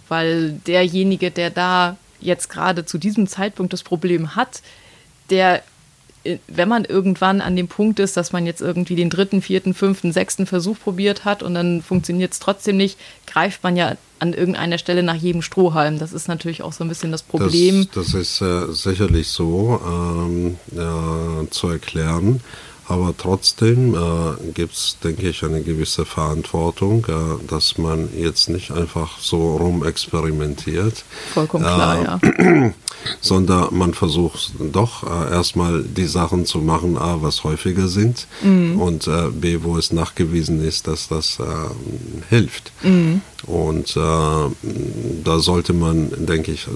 [0.09, 4.62] Weil derjenige, der da jetzt gerade zu diesem Zeitpunkt das Problem hat,
[5.31, 5.62] der,
[6.25, 9.75] äh, wenn man irgendwann an dem Punkt ist, dass man jetzt irgendwie den dritten, vierten,
[9.75, 14.33] fünften, sechsten Versuch probiert hat und dann funktioniert es trotzdem nicht, greift man ja an
[14.33, 15.99] irgendeiner Stelle nach jedem Strohhalm.
[15.99, 17.89] Das ist natürlich auch so ein bisschen das Problem.
[17.93, 22.41] Das, das ist äh, sicherlich so ähm, äh, zu erklären.
[22.87, 28.72] Aber trotzdem äh, gibt es, denke ich, eine gewisse Verantwortung, äh, dass man jetzt nicht
[28.72, 31.05] einfach so rumexperimentiert.
[31.32, 32.72] Vollkommen klar, äh, ja.
[33.20, 38.80] Sondern man versucht doch äh, erstmal die Sachen zu machen, A, was häufiger sind mhm.
[38.80, 41.45] und äh, B, wo es nachgewiesen ist, dass das äh,
[42.28, 42.72] hilft.
[42.82, 43.22] Mhm.
[43.47, 44.51] Und da
[45.39, 46.66] sollte man, denke ich,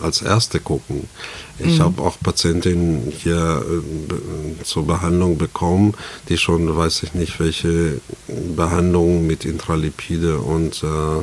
[0.00, 1.06] als Erste gucken.
[1.58, 1.82] Ich mhm.
[1.82, 5.94] habe auch Patientinnen hier äh, zur Behandlung bekommen,
[6.28, 8.00] die schon, weiß ich nicht, welche
[8.56, 11.20] Behandlungen mit Intralipide und äh,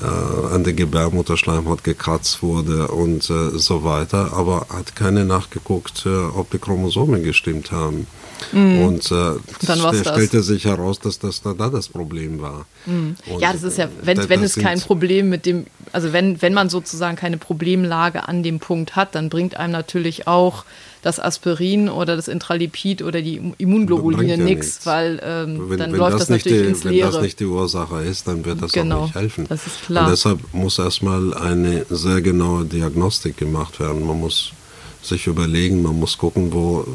[0.00, 6.08] äh, an der Gebärmutterschleimhaut gekratzt wurde und äh, so weiter, aber hat keine nachgeguckt, äh,
[6.08, 8.06] ob die Chromosomen gestimmt haben.
[8.52, 8.82] Mhm.
[8.82, 10.46] Und äh, stellte das.
[10.46, 12.66] sich heraus, dass das da, da das Problem war.
[12.86, 13.16] Mhm.
[13.38, 16.54] Ja, das ist ja, wenn, da, wenn es kein Problem mit dem, also wenn, wenn
[16.54, 20.64] man sozusagen keine Problemlage an dem Punkt hat, dann bringt einem natürlich auch
[21.02, 25.98] das Aspirin oder das Intralipid oder die Immunglobuline ja nichts, weil ähm, wenn, dann wenn
[25.98, 27.08] läuft das, das natürlich die, ins Leere.
[27.08, 29.46] Wenn das nicht die Ursache ist, dann wird das genau, auch nicht helfen.
[29.48, 30.04] Das ist klar.
[30.04, 34.06] Und deshalb muss erstmal eine sehr genaue Diagnostik gemacht werden.
[34.06, 34.52] Man muss
[35.02, 36.86] sich überlegen, man muss gucken, wo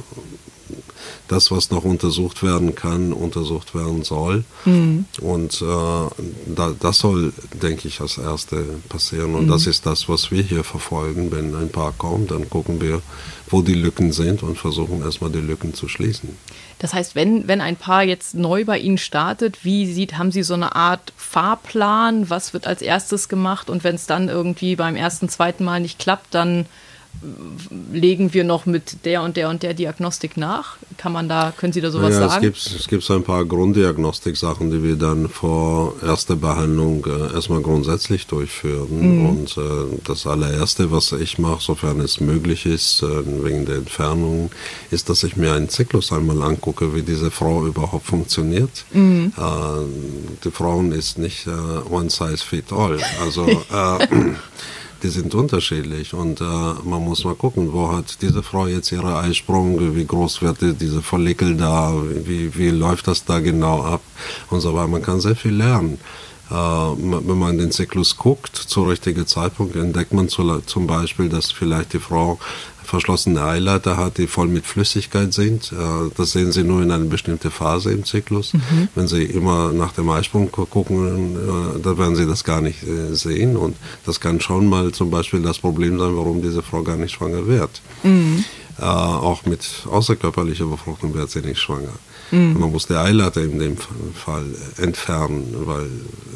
[1.27, 4.43] das, was noch untersucht werden kann, untersucht werden soll.
[4.65, 5.05] Mhm.
[5.21, 9.35] Und äh, da, das soll, denke ich, als Erste passieren.
[9.35, 9.49] Und mhm.
[9.49, 11.31] das ist das, was wir hier verfolgen.
[11.31, 13.01] Wenn ein Paar kommt, dann gucken wir,
[13.49, 16.29] wo die Lücken sind und versuchen erstmal die Lücken zu schließen.
[16.79, 20.43] Das heißt, wenn, wenn ein Paar jetzt neu bei Ihnen startet, wie sieht, haben Sie
[20.43, 22.29] so eine Art Fahrplan?
[22.29, 23.69] Was wird als erstes gemacht?
[23.69, 26.65] Und wenn es dann irgendwie beim ersten, zweiten Mal nicht klappt, dann
[27.91, 30.77] legen wir noch mit der und der und der Diagnostik nach?
[30.97, 32.45] Kann man da, können Sie da sowas ja, sagen?
[32.45, 37.33] Es gibt, es gibt so ein paar Grunddiagnostik-Sachen, die wir dann vor erster Behandlung äh,
[37.33, 39.19] erstmal grundsätzlich durchführen.
[39.19, 39.25] Mhm.
[39.25, 44.51] Und äh, das allererste, was ich mache, sofern es möglich ist, äh, wegen der Entfernung,
[44.91, 48.85] ist, dass ich mir einen Zyklus einmal angucke, wie diese Frau überhaupt funktioniert.
[48.93, 49.33] Mhm.
[49.37, 49.41] Äh,
[50.43, 51.51] die Frauen ist nicht äh,
[51.89, 52.99] one size fit all.
[53.21, 54.07] Also äh,
[55.03, 59.17] die sind unterschiedlich und äh, man muss mal gucken, wo hat diese Frau jetzt ihre
[59.17, 61.93] Eisprung, wie groß wird diese Follikel da,
[62.25, 64.01] wie, wie läuft das da genau ab
[64.49, 64.87] und so weiter.
[64.87, 65.99] Man kann sehr viel lernen.
[66.49, 71.93] äh, wenn man den Zyklus guckt, zur richtigen Zeitpunkt, entdeckt man zum Beispiel, dass vielleicht
[71.93, 72.39] die Frau
[72.87, 75.71] verschlossene Eileiter hat, die voll mit Flüssigkeit sind.
[75.71, 78.53] Äh, das sehen Sie nur in einer bestimmten Phase im Zyklus.
[78.53, 78.87] Mhm.
[78.95, 82.79] Wenn Sie immer nach dem Eisprung gucken, äh, dann werden Sie das gar nicht
[83.11, 83.57] sehen.
[83.57, 83.75] Und
[84.05, 87.45] das kann schon mal zum Beispiel das Problem sein, warum diese Frau gar nicht schwanger
[87.47, 87.81] wird.
[88.03, 88.43] Mhm.
[88.79, 91.93] Auch mit außerkörperlicher Befruchtung wird sie nicht schwanger.
[92.31, 92.59] Mhm.
[92.59, 94.45] Man muss die Eileiter in dem Fall
[94.77, 95.89] entfernen, weil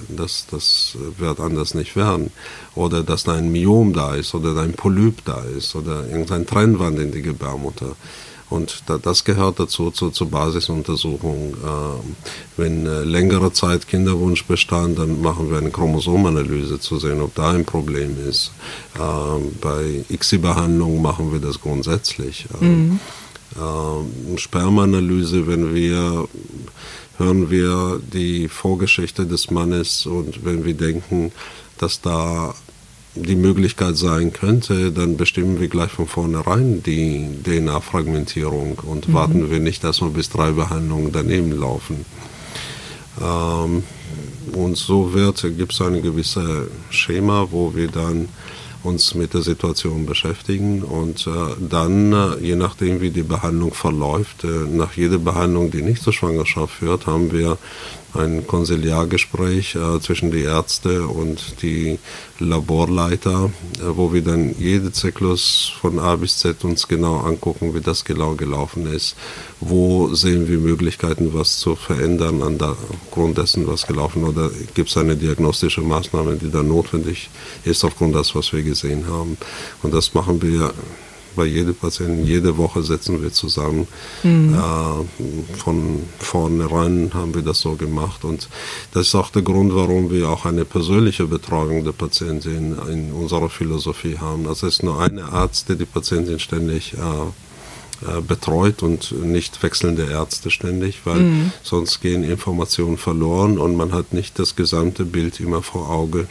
[0.09, 2.31] das, das wird anders nicht werden.
[2.75, 6.99] Oder dass da ein Myom da ist oder ein Polyp da ist oder irgendein Trennwand
[6.99, 7.95] in die Gebärmutter.
[8.49, 11.55] Und das gehört dazu, zu, zur Basisuntersuchung.
[11.65, 12.15] Ähm,
[12.57, 17.51] wenn äh, längere Zeit Kinderwunsch bestand, dann machen wir eine Chromosomanalyse zu sehen, ob da
[17.51, 18.51] ein Problem ist.
[18.99, 22.45] Ähm, bei ICSI-Behandlung machen wir das grundsätzlich.
[22.59, 22.99] Mhm
[23.55, 26.27] äh, Spermaanalyse, wenn wir
[27.17, 31.31] hören wir die Vorgeschichte des Mannes und wenn wir denken,
[31.77, 32.55] dass da
[33.15, 39.13] die Möglichkeit sein könnte, dann bestimmen wir gleich von vornherein die DNA-Fragmentierung und mhm.
[39.13, 42.05] warten wir nicht erstmal bis drei Behandlungen daneben laufen.
[43.21, 43.83] Ähm,
[44.53, 48.29] und so wird, gibt es ein gewisses Schema, wo wir dann
[48.83, 54.43] uns mit der Situation beschäftigen und äh, dann, äh, je nachdem wie die Behandlung verläuft,
[54.43, 57.57] äh, nach jeder Behandlung, die nicht zur Schwangerschaft führt, haben wir
[58.13, 61.99] ein Konsiliargespräch äh, zwischen die Ärzte und die
[62.39, 67.81] Laborleiter, äh, wo wir dann jede Zyklus von A bis Z uns genau angucken, wie
[67.81, 69.15] das genau gelaufen ist.
[69.59, 72.75] Wo sehen wir Möglichkeiten, was zu verändern an der
[73.11, 77.29] Grund dessen, was gelaufen oder gibt es eine diagnostische Maßnahme, die dann notwendig
[77.63, 79.37] ist aufgrund des, was wir gesehen haben.
[79.83, 80.73] Und das machen wir
[81.35, 83.87] bei jedem Patienten, jede Woche setzen wir zusammen.
[84.23, 84.53] Mhm.
[84.53, 88.23] Äh, von vornherein haben wir das so gemacht.
[88.23, 88.49] Und
[88.93, 93.49] das ist auch der Grund, warum wir auch eine persönliche Betreuung der Patientin in unserer
[93.49, 94.43] Philosophie haben.
[94.45, 96.97] Das ist nur eine Arzt, der die Patientin ständig äh,
[98.07, 101.51] äh, betreut und nicht wechselnde Ärzte ständig, weil mhm.
[101.61, 106.27] sonst gehen Informationen verloren und man hat nicht das gesamte Bild immer vor Auge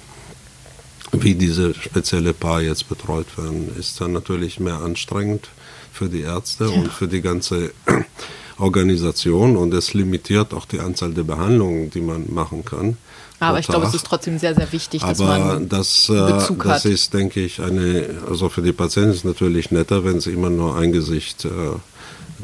[1.13, 5.49] wie diese spezielle Paar jetzt betreut werden, ist dann natürlich mehr anstrengend
[5.93, 6.71] für die Ärzte ja.
[6.71, 7.73] und für die ganze
[8.59, 12.97] Organisation und es limitiert auch die Anzahl der Behandlungen, die man machen kann.
[13.41, 16.63] Aber ich glaube, es ist trotzdem sehr, sehr wichtig, dass Aber man das, äh, Bezug
[16.65, 16.91] das hat.
[16.91, 20.51] ist, denke ich, eine, also für die Patienten ist es natürlich netter, wenn es immer
[20.51, 21.49] nur ein Gesicht äh,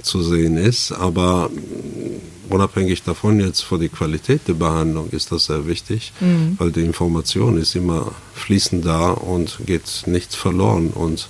[0.03, 1.51] zu sehen ist, aber
[2.49, 6.57] unabhängig davon jetzt für die Qualität der Behandlung ist das sehr wichtig, mhm.
[6.59, 10.91] weil die Information ist immer fließend da und geht nichts verloren.
[10.91, 11.29] Und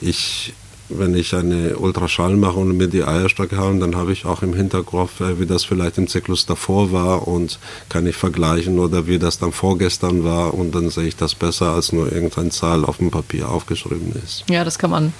[0.00, 0.54] ich,
[0.88, 4.54] wenn ich eine Ultraschall mache und mir die Eierstöcke habe, dann habe ich auch im
[4.54, 9.18] Hinterkopf, äh, wie das vielleicht im Zyklus davor war und kann ich vergleichen oder wie
[9.18, 12.98] das dann vorgestern war und dann sehe ich das besser, als nur irgendeine Zahl auf
[12.98, 14.44] dem Papier aufgeschrieben ist.
[14.48, 15.12] Ja, das kann man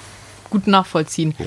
[0.49, 1.35] gut nachvollziehen.
[1.37, 1.45] Ja.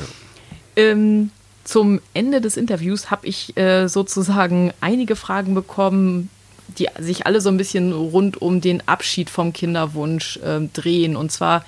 [0.81, 1.31] Ähm,
[1.65, 6.31] zum Ende des Interviews habe ich äh, sozusagen einige Fragen bekommen,
[6.79, 11.17] die sich alle so ein bisschen rund um den Abschied vom Kinderwunsch äh, drehen.
[11.17, 11.65] Und zwar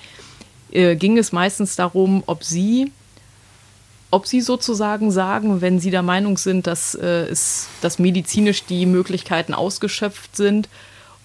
[0.71, 2.91] äh, ging es meistens darum, ob Sie,
[4.09, 8.85] ob Sie sozusagen sagen, wenn Sie der Meinung sind, dass, äh, es, dass medizinisch die
[8.85, 10.69] Möglichkeiten ausgeschöpft sind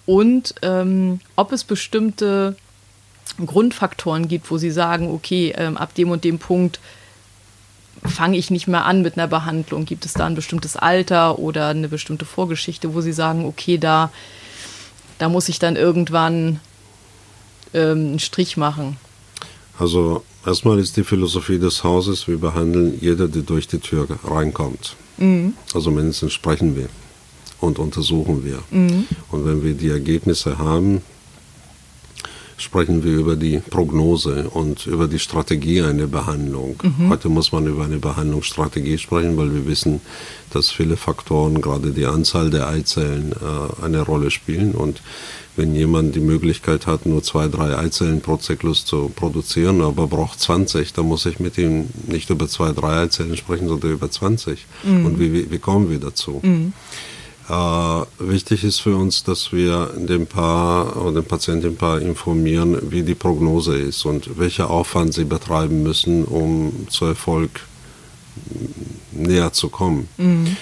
[0.04, 2.56] und ähm, ob es bestimmte
[3.44, 6.80] Grundfaktoren gibt, wo Sie sagen, okay, ähm, ab dem und dem Punkt
[8.04, 9.84] fange ich nicht mehr an mit einer Behandlung?
[9.84, 14.10] Gibt es da ein bestimmtes Alter oder eine bestimmte Vorgeschichte, wo Sie sagen, okay, da,
[15.18, 16.60] da muss ich dann irgendwann
[17.74, 18.96] ähm, einen Strich machen?
[19.78, 24.96] Also erstmal ist die Philosophie des Hauses, wir behandeln jeder, der durch die Tür reinkommt.
[25.18, 25.54] Mhm.
[25.74, 26.88] Also mindestens sprechen wir
[27.60, 28.62] und untersuchen wir.
[28.70, 29.06] Mhm.
[29.30, 31.02] Und wenn wir die Ergebnisse haben,
[32.58, 36.76] sprechen wir über die Prognose und über die Strategie einer Behandlung.
[36.82, 37.10] Mhm.
[37.10, 40.00] Heute muss man über eine Behandlungsstrategie sprechen, weil wir wissen,
[40.50, 44.72] dass viele Faktoren, gerade die Anzahl der Eizellen, äh, eine Rolle spielen.
[44.72, 45.02] Und
[45.56, 50.40] wenn jemand die Möglichkeit hat, nur zwei, drei Eizellen pro Zyklus zu produzieren, aber braucht
[50.40, 54.66] 20, dann muss ich mit ihm nicht über zwei, drei Eizellen sprechen, sondern über 20.
[54.84, 55.06] Mhm.
[55.06, 56.40] Und wie, wie, wie, kommen wir dazu?
[56.42, 56.72] Mhm.
[57.48, 63.14] Äh, wichtig ist für uns, dass wir dem Paar oder dem Patientenpaar informieren, wie die
[63.14, 67.50] Prognose ist und welcher Aufwand sie betreiben müssen, um zu Erfolg
[69.12, 70.08] näher zu kommen.
[70.18, 70.56] Mhm.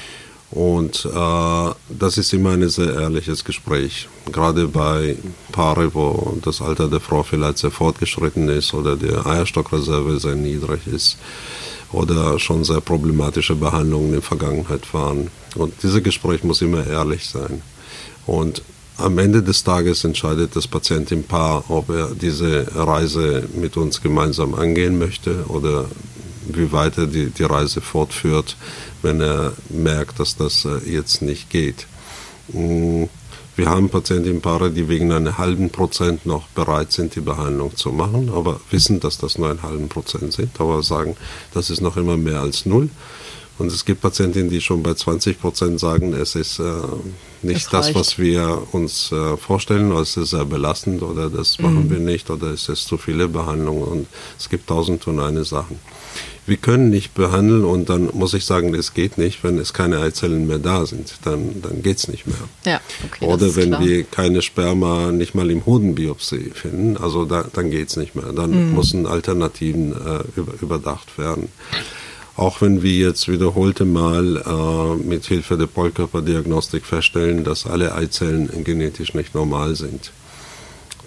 [0.53, 4.09] Und äh, das ist immer ein sehr ehrliches Gespräch.
[4.30, 5.16] Gerade bei
[5.51, 10.87] Paare, wo das Alter der Frau vielleicht sehr fortgeschritten ist oder die Eierstockreserve sehr niedrig
[10.87, 11.18] ist
[11.93, 15.30] oder schon sehr problematische Behandlungen in der Vergangenheit waren.
[15.57, 17.63] Und dieses Gespräch muss immer ehrlich sein.
[18.27, 18.63] Und
[18.99, 24.99] am Ende des Tages entscheidet das Patientenpaar, ob er diese Reise mit uns gemeinsam angehen
[24.99, 25.87] möchte oder
[26.49, 28.57] wie weit er die, die Reise fortführt,
[29.03, 31.87] wenn er merkt, dass das äh, jetzt nicht geht.
[32.53, 33.05] Mm,
[33.57, 38.31] wir haben Patientenpaare, die wegen einer halben Prozent noch bereit sind, die Behandlung zu machen,
[38.35, 41.17] aber wissen, dass das nur einen halben Prozent sind, aber sagen,
[41.55, 42.91] das ist noch immer mehr als null.
[43.59, 46.65] Und es gibt Patientinnen, die schon bei 20 Prozent sagen, es ist äh,
[47.43, 51.85] nicht das, was wir uns äh, vorstellen, oder es ist sehr belastend oder das machen
[51.85, 51.91] mhm.
[51.91, 54.07] wir nicht oder es ist zu viele Behandlungen und
[54.39, 55.79] es gibt tausend und eine Sachen.
[56.47, 59.99] Wir können nicht behandeln und dann muss ich sagen, es geht nicht, wenn es keine
[59.99, 61.15] Eizellen mehr da sind.
[61.25, 62.37] Dann, dann geht es nicht mehr.
[62.65, 63.85] Ja, okay, Oder wenn klar.
[63.85, 68.33] wir keine Sperma nicht mal im Hodenbiopsie finden, also da, dann geht es nicht mehr.
[68.33, 68.77] Dann mhm.
[68.77, 71.49] müssen Alternativen äh, über, überdacht werden.
[72.37, 78.62] Auch wenn wir jetzt wiederholte Mal äh, mit Hilfe der Polkörperdiagnostik feststellen, dass alle Eizellen
[78.62, 80.12] genetisch nicht normal sind.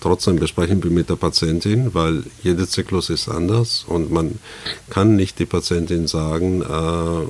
[0.01, 4.39] Trotzdem besprechen wir mit der Patientin, weil jeder Zyklus ist anders und man
[4.89, 7.27] kann nicht die Patientin sagen, äh,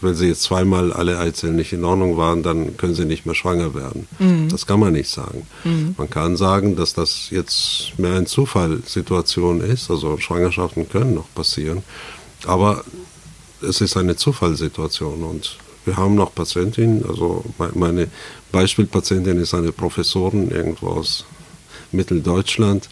[0.00, 3.34] wenn sie jetzt zweimal alle Eizellen nicht in Ordnung waren, dann können sie nicht mehr
[3.34, 4.06] schwanger werden.
[4.18, 4.48] Mhm.
[4.48, 5.46] Das kann man nicht sagen.
[5.64, 5.94] Mhm.
[5.98, 11.82] Man kann sagen, dass das jetzt mehr eine Zufallsituation ist, also Schwangerschaften können noch passieren,
[12.46, 12.84] aber
[13.68, 17.44] es ist eine Zufallssituation und wir haben noch Patientinnen, also
[17.74, 18.08] meine
[18.52, 21.24] Beispielpatientin ist eine Professorin irgendwo aus
[21.92, 22.88] Mitteldeutschland,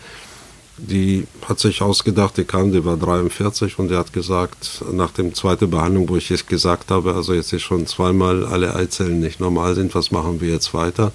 [0.78, 5.32] die hat sich ausgedacht, die kam, die war 43 und die hat gesagt, nach der
[5.32, 9.40] zweiten Behandlung, wo ich es gesagt habe, also jetzt ist schon zweimal alle Eizellen nicht
[9.40, 11.12] normal sind, was machen wir jetzt weiter?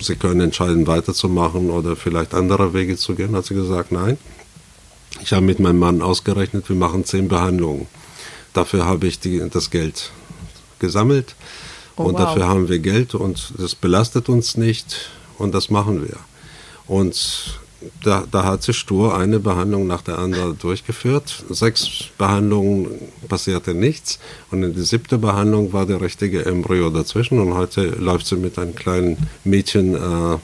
[0.00, 4.18] Sie können entscheiden, weiterzumachen oder vielleicht andere Wege zu gehen, hat sie gesagt, nein.
[5.22, 7.86] Ich habe mit meinem Mann ausgerechnet, wir machen zehn Behandlungen.
[8.52, 10.10] Dafür habe ich die, das Geld
[10.78, 11.34] gesammelt
[11.96, 12.20] oh, und wow.
[12.22, 16.18] dafür haben wir Geld und das belastet uns nicht und das machen wir.
[16.86, 17.60] Und
[18.04, 21.44] da, da, hat sie stur eine Behandlung nach der anderen durchgeführt.
[21.48, 22.88] Sechs Behandlungen
[23.28, 24.18] passierte nichts.
[24.50, 27.40] Und in der siebten Behandlung war der richtige Embryo dazwischen.
[27.40, 30.38] Und heute läuft sie mit einem kleinen Mädchen äh,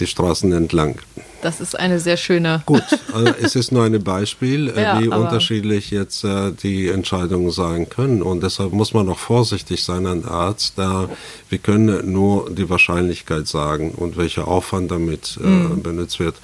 [0.00, 0.98] die Straßen entlang.
[1.42, 2.62] Das ist eine sehr schöne.
[2.66, 2.82] Gut,
[3.12, 7.88] also es ist nur ein Beispiel, äh, ja, wie unterschiedlich jetzt äh, die Entscheidungen sein
[7.88, 8.22] können.
[8.22, 11.08] Und deshalb muss man auch vorsichtig sein, ein Arzt, da
[11.48, 15.82] wir können nur die Wahrscheinlichkeit sagen und welcher Aufwand damit äh, mhm.
[15.82, 16.36] benutzt wird.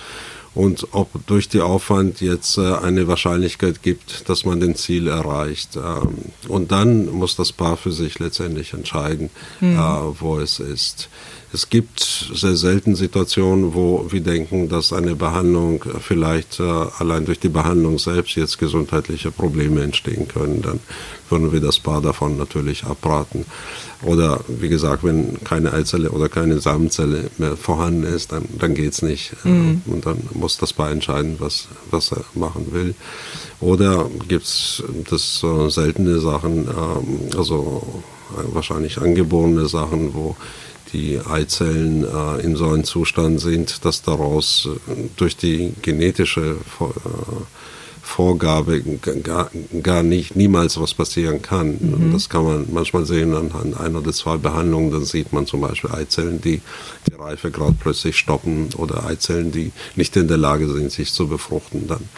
[0.57, 5.76] Und ob durch die Aufwand jetzt äh, eine Wahrscheinlichkeit gibt, dass man den Ziel erreicht.
[5.76, 6.16] Ähm,
[6.49, 9.28] und dann muss das Paar für sich letztendlich entscheiden,
[9.61, 9.76] mhm.
[9.76, 11.11] Äh, wo es ist.
[11.57, 12.00] Es gibt
[12.34, 16.62] sehr selten Situationen, wo wir denken, dass eine Behandlung vielleicht äh,
[16.98, 20.61] allein durch die Behandlung selbst jetzt gesundheitliche Probleme entstehen können.
[20.61, 20.80] Dann
[21.30, 23.46] würden wir das Paar davon natürlich abraten.
[24.02, 28.92] Oder wie gesagt, wenn keine Eizelle oder keine Samenzelle mehr vorhanden ist, dann, dann geht
[28.92, 29.32] es nicht.
[29.46, 29.82] Äh, mhm.
[29.86, 32.94] Und dann muss das Paar entscheiden, was, was er machen will.
[33.61, 38.02] Oder gibt es das äh, seltene Sachen, äh, also
[38.36, 40.36] äh, wahrscheinlich angeborene Sachen, wo
[40.97, 46.84] die Eizellen äh, in so einem Zustand sind, dass daraus äh, durch die genetische äh,
[48.03, 48.80] Vorgabe
[49.22, 49.51] gar,
[49.82, 51.76] gar, nicht niemals was passieren kann.
[51.80, 52.12] Mhm.
[52.12, 54.92] Das kann man manchmal sehen anhand ein oder zwei Behandlungen.
[54.92, 56.62] Dann sieht man zum Beispiel Eizellen, die
[57.11, 61.26] die Reife gerade plötzlich stoppen oder Eizellen, die nicht in der Lage sind, sich zu
[61.26, 61.88] befruchten.
[61.88, 62.09] Dann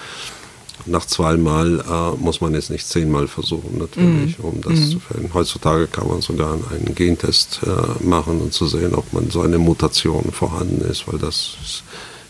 [0.89, 4.45] nach zweimal äh, muss man es nicht zehnmal versuchen, natürlich, mm.
[4.45, 4.91] um das mm.
[4.91, 5.34] zu finden.
[5.34, 9.59] Heutzutage kann man sogar einen Gentest äh, machen und zu sehen, ob man so eine
[9.59, 11.82] Mutation vorhanden ist, weil das ist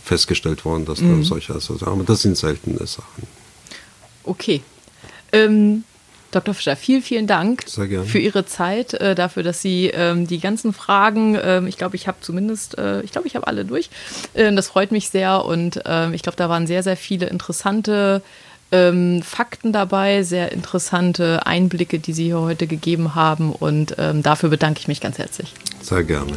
[0.04, 1.08] festgestellt worden, dass mm.
[1.08, 3.26] dann solche Assoziationen, aber das sind seltene Sachen.
[4.24, 4.62] Okay.
[5.32, 5.84] Ähm,
[6.30, 6.52] Dr.
[6.52, 11.38] Fischer, vielen, vielen Dank für Ihre Zeit, äh, dafür, dass Sie ähm, die ganzen Fragen,
[11.42, 13.88] ähm, ich glaube, ich habe zumindest, äh, ich glaube, ich habe alle durch.
[14.34, 18.22] Äh, das freut mich sehr und ähm, ich glaube, da waren sehr, sehr viele interessante
[18.72, 24.50] ähm, Fakten dabei, sehr interessante Einblicke, die Sie hier heute gegeben haben und ähm, dafür
[24.50, 25.54] bedanke ich mich ganz herzlich.
[25.80, 26.32] Sehr gerne.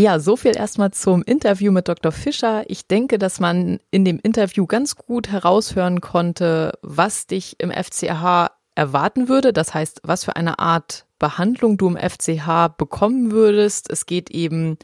[0.00, 2.10] Ja, so viel erstmal zum Interview mit Dr.
[2.10, 2.64] Fischer.
[2.68, 8.50] Ich denke, dass man in dem Interview ganz gut heraushören konnte, was dich im FCH
[8.74, 9.52] erwarten würde.
[9.52, 13.88] Das heißt, was für eine Art Behandlung du im FCH bekommen würdest.
[13.88, 14.76] Es geht eben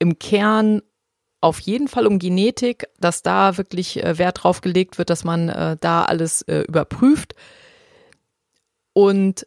[0.00, 0.82] im Kern
[1.40, 5.48] auf jeden Fall um Genetik, dass da wirklich äh, Wert drauf gelegt wird, dass man
[5.48, 7.34] äh, da alles äh, überprüft.
[8.92, 9.46] Und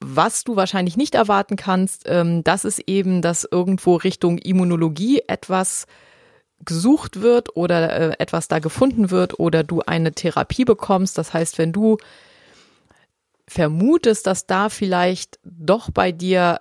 [0.00, 5.86] was du wahrscheinlich nicht erwarten kannst, ähm, das ist eben, dass irgendwo Richtung Immunologie etwas
[6.64, 11.18] gesucht wird oder etwas da gefunden wird oder du eine Therapie bekommst.
[11.18, 11.98] Das heißt, wenn du
[13.52, 16.60] vermutest, dass da vielleicht doch bei dir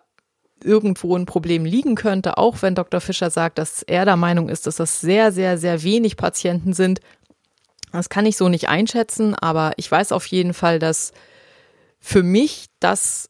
[0.64, 3.02] irgendwo ein Problem liegen könnte, auch wenn Dr.
[3.02, 7.00] Fischer sagt, dass er der Meinung ist, dass das sehr, sehr, sehr wenig Patienten sind.
[7.92, 11.14] Das kann ich so nicht einschätzen, aber ich weiß auf jeden Fall, dass
[12.00, 13.30] für mich das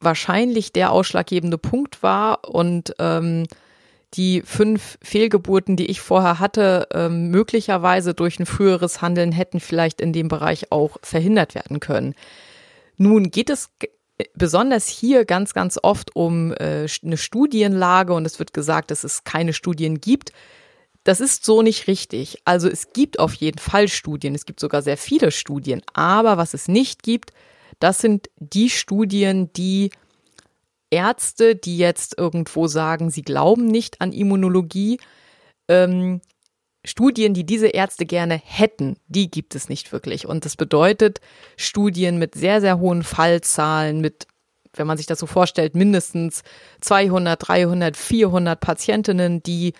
[0.00, 3.46] wahrscheinlich der ausschlaggebende Punkt war und ähm,
[4.14, 10.00] die fünf Fehlgeburten, die ich vorher hatte, ähm, möglicherweise durch ein früheres Handeln hätten vielleicht
[10.00, 12.14] in dem Bereich auch verhindert werden können.
[13.02, 13.70] Nun geht es
[14.34, 19.24] besonders hier ganz, ganz oft um äh, eine Studienlage und es wird gesagt, dass es
[19.24, 20.32] keine Studien gibt.
[21.02, 22.42] Das ist so nicht richtig.
[22.44, 26.52] Also es gibt auf jeden Fall Studien, es gibt sogar sehr viele Studien, aber was
[26.52, 27.32] es nicht gibt,
[27.78, 29.92] das sind die Studien, die
[30.90, 35.00] Ärzte, die jetzt irgendwo sagen, sie glauben nicht an Immunologie,
[35.68, 36.20] ähm,
[36.84, 40.26] Studien, die diese Ärzte gerne hätten, die gibt es nicht wirklich.
[40.26, 41.20] Und das bedeutet
[41.56, 44.26] Studien mit sehr, sehr hohen Fallzahlen, mit,
[44.74, 46.42] wenn man sich das so vorstellt, mindestens
[46.80, 49.74] 200, 300, 400 Patientinnen, die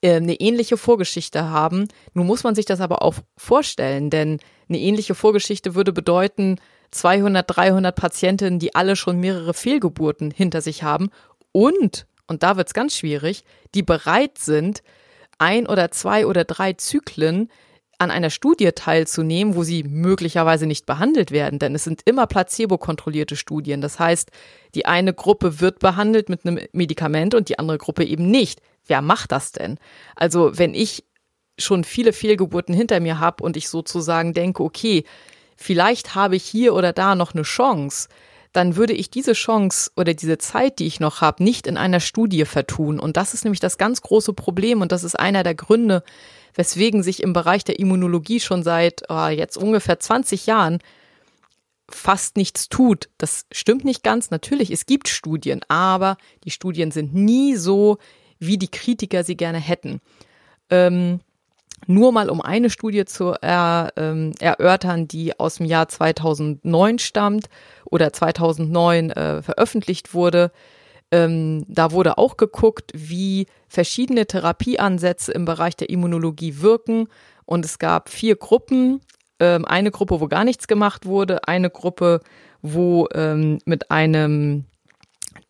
[0.00, 1.86] äh, eine ähnliche Vorgeschichte haben.
[2.14, 6.58] Nun muss man sich das aber auch vorstellen, denn eine ähnliche Vorgeschichte würde bedeuten
[6.90, 11.10] 200, 300 Patientinnen, die alle schon mehrere Fehlgeburten hinter sich haben
[11.52, 13.44] und, und da wird es ganz schwierig,
[13.74, 14.82] die bereit sind,
[15.42, 17.50] ein oder zwei oder drei Zyklen
[17.98, 23.36] an einer Studie teilzunehmen, wo sie möglicherweise nicht behandelt werden, denn es sind immer placebo-kontrollierte
[23.36, 23.80] Studien.
[23.80, 24.30] Das heißt,
[24.74, 28.60] die eine Gruppe wird behandelt mit einem Medikament und die andere Gruppe eben nicht.
[28.86, 29.78] Wer macht das denn?
[30.16, 31.04] Also, wenn ich
[31.58, 35.04] schon viele Fehlgeburten hinter mir habe und ich sozusagen denke, okay,
[35.56, 38.08] vielleicht habe ich hier oder da noch eine Chance,
[38.52, 42.00] dann würde ich diese Chance oder diese Zeit, die ich noch habe, nicht in einer
[42.00, 43.00] Studie vertun.
[43.00, 46.02] Und das ist nämlich das ganz große Problem und das ist einer der Gründe,
[46.54, 50.78] weswegen sich im Bereich der Immunologie schon seit oh, jetzt ungefähr 20 Jahren
[51.88, 53.08] fast nichts tut.
[53.18, 54.30] Das stimmt nicht ganz.
[54.30, 57.98] Natürlich, es gibt Studien, aber die Studien sind nie so,
[58.38, 60.00] wie die Kritiker sie gerne hätten.
[60.68, 61.20] Ähm,
[61.86, 67.48] nur mal um eine Studie zu er, ähm, erörtern, die aus dem Jahr 2009 stammt
[67.84, 70.52] oder 2009 äh, veröffentlicht wurde.
[71.10, 77.08] Ähm, da wurde auch geguckt, wie verschiedene Therapieansätze im Bereich der Immunologie wirken.
[77.44, 79.00] Und es gab vier Gruppen.
[79.38, 82.20] Ähm, eine Gruppe, wo gar nichts gemacht wurde, eine Gruppe,
[82.62, 84.64] wo ähm, mit einem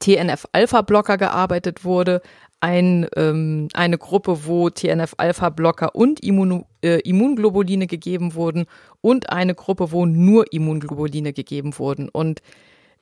[0.00, 2.22] TNF-Alpha-Blocker gearbeitet wurde,
[2.62, 8.66] ein, ähm, eine Gruppe, wo TNF-Alpha-Blocker und Immun, äh, Immunglobuline gegeben wurden
[9.00, 12.08] und eine Gruppe, wo nur Immunglobuline gegeben wurden.
[12.08, 12.40] Und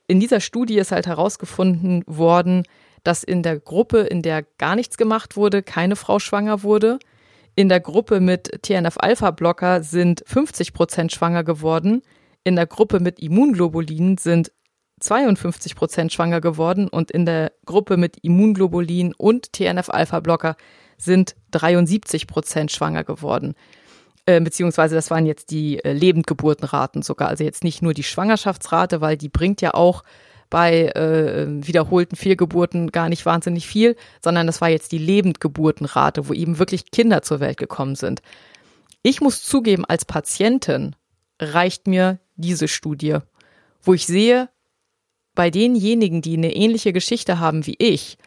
[0.07, 2.63] in dieser Studie ist halt herausgefunden worden,
[3.05, 6.99] dass in der Gruppe, in der gar nichts gemacht wurde, keine Frau schwanger wurde.
[7.55, 12.01] In der Gruppe mit TNF-Alpha-Blocker sind 50 Prozent schwanger geworden.
[12.45, 14.53] In der Gruppe mit Immunglobulin sind
[15.01, 20.57] 52 Prozent schwanger geworden und in der Gruppe mit Immunglobulin und TNF-Alpha-Blocker
[20.99, 23.55] sind 73 Prozent schwanger geworden.
[24.27, 27.29] Äh, beziehungsweise das waren jetzt die äh, Lebendgeburtenraten sogar.
[27.29, 30.05] Also jetzt nicht nur die Schwangerschaftsrate, weil die bringt ja auch
[30.51, 36.33] bei äh, wiederholten Fehlgeburten gar nicht wahnsinnig viel, sondern das war jetzt die Lebendgeburtenrate, wo
[36.33, 38.21] eben wirklich Kinder zur Welt gekommen sind.
[39.03, 40.97] Ich muss zugeben, als Patientin
[41.41, 43.19] reicht mir diese Studie,
[43.83, 44.49] wo ich sehe,
[45.41, 48.19] bei denjenigen, die eine ähnliche Geschichte haben wie ich,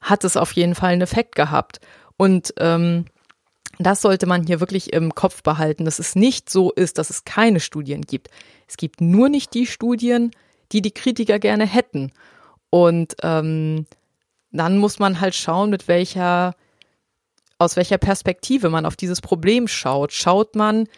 [0.00, 1.80] hat es auf jeden Fall einen Effekt gehabt.
[2.16, 3.04] Und ähm,
[3.78, 7.24] das sollte man hier wirklich im Kopf behalten, dass es nicht so ist, dass es
[7.24, 8.30] keine Studien gibt.
[8.66, 10.30] Es gibt nur nicht die Studien,
[10.72, 12.10] die die Kritiker gerne hätten.
[12.70, 13.84] Und ähm,
[14.50, 16.54] dann muss man halt schauen, mit welcher,
[17.58, 20.14] aus welcher Perspektive man auf dieses Problem schaut.
[20.14, 20.88] Schaut man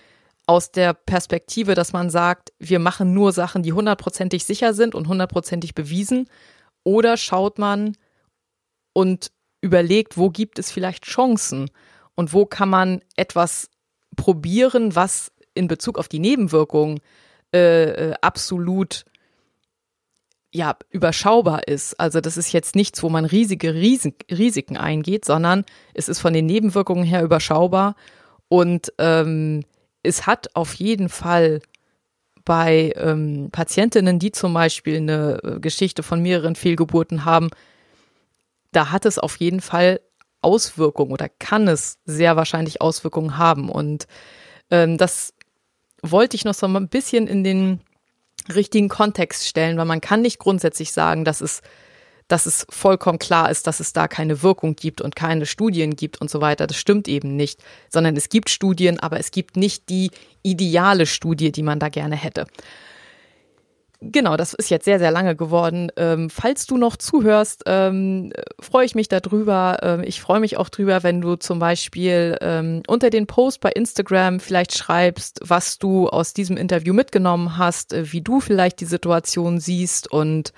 [0.47, 5.09] aus der Perspektive, dass man sagt, wir machen nur Sachen, die hundertprozentig sicher sind und
[5.09, 6.29] hundertprozentig bewiesen?
[6.83, 7.97] Oder schaut man
[8.93, 9.31] und
[9.61, 11.71] überlegt, wo gibt es vielleicht Chancen
[12.15, 13.71] und wo kann man etwas
[14.17, 17.01] probieren, was in Bezug auf die Nebenwirkungen
[17.55, 19.05] äh, äh absolut
[20.55, 21.99] ja, überschaubar ist.
[21.99, 25.65] Also das ist jetzt nichts, wo man riesige Risiken eingeht, sondern
[25.95, 27.97] es ist von den Nebenwirkungen her überschaubar
[28.49, 29.65] und ähm,
[30.05, 31.61] es hat auf jeden Fall
[32.45, 37.49] bei ähm, Patientinnen, die zum Beispiel eine äh, Geschichte von mehreren Fehlgeburten haben,
[38.71, 40.01] da hat es auf jeden Fall
[40.43, 43.71] Auswirkungen oder kann es sehr wahrscheinlich Auswirkungen haben.
[43.71, 44.07] Und
[44.71, 45.33] ähm, das
[46.03, 47.81] wollte ich noch so ein bisschen in den
[48.55, 51.63] richtigen Kontext stellen, weil man kann nicht grundsätzlich sagen, dass es
[52.29, 56.21] dass es vollkommen klar ist, dass es da keine Wirkung gibt und keine Studien gibt
[56.21, 56.67] und so weiter.
[56.67, 60.11] Das stimmt eben nicht, sondern es gibt Studien, aber es gibt nicht die
[60.43, 62.47] ideale Studie, die man da gerne hätte.
[64.13, 65.91] Genau, das ist jetzt sehr, sehr lange geworden.
[65.97, 69.79] Ähm, falls du noch zuhörst, ähm, freue ich mich darüber.
[69.83, 73.71] Ähm, ich freue mich auch drüber, wenn du zum Beispiel ähm, unter den Post bei
[73.71, 78.85] Instagram vielleicht schreibst, was du aus diesem Interview mitgenommen hast, äh, wie du vielleicht die
[78.85, 80.53] Situation siehst und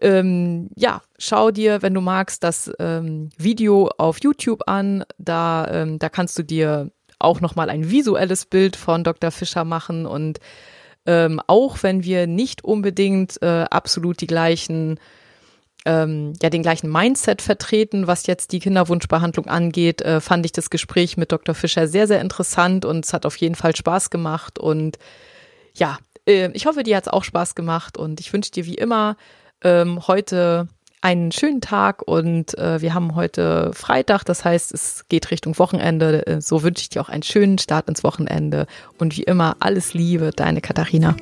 [0.00, 5.04] ähm, ja, schau dir, wenn du magst, das ähm, Video auf YouTube an.
[5.18, 9.30] Da, ähm, da kannst du dir auch nochmal ein visuelles Bild von Dr.
[9.30, 10.38] Fischer machen und
[11.06, 14.98] ähm, auch wenn wir nicht unbedingt äh, absolut die gleichen
[15.86, 20.68] ähm, ja den gleichen Mindset vertreten, was jetzt die Kinderwunschbehandlung angeht, äh, fand ich das
[20.68, 21.54] Gespräch mit Dr.
[21.54, 24.58] Fischer sehr, sehr interessant und es hat auf jeden Fall Spaß gemacht.
[24.58, 24.98] Und
[25.74, 28.74] ja, äh, ich hoffe, dir hat es auch Spaß gemacht und ich wünsche dir wie
[28.74, 29.16] immer
[29.66, 30.68] ähm, heute
[31.00, 36.26] einen schönen Tag und äh, wir haben heute Freitag, das heißt, es geht Richtung Wochenende.
[36.26, 38.66] Äh, so wünsche ich dir auch einen schönen Start ins Wochenende
[38.98, 41.16] und wie immer alles Liebe, deine Katharina.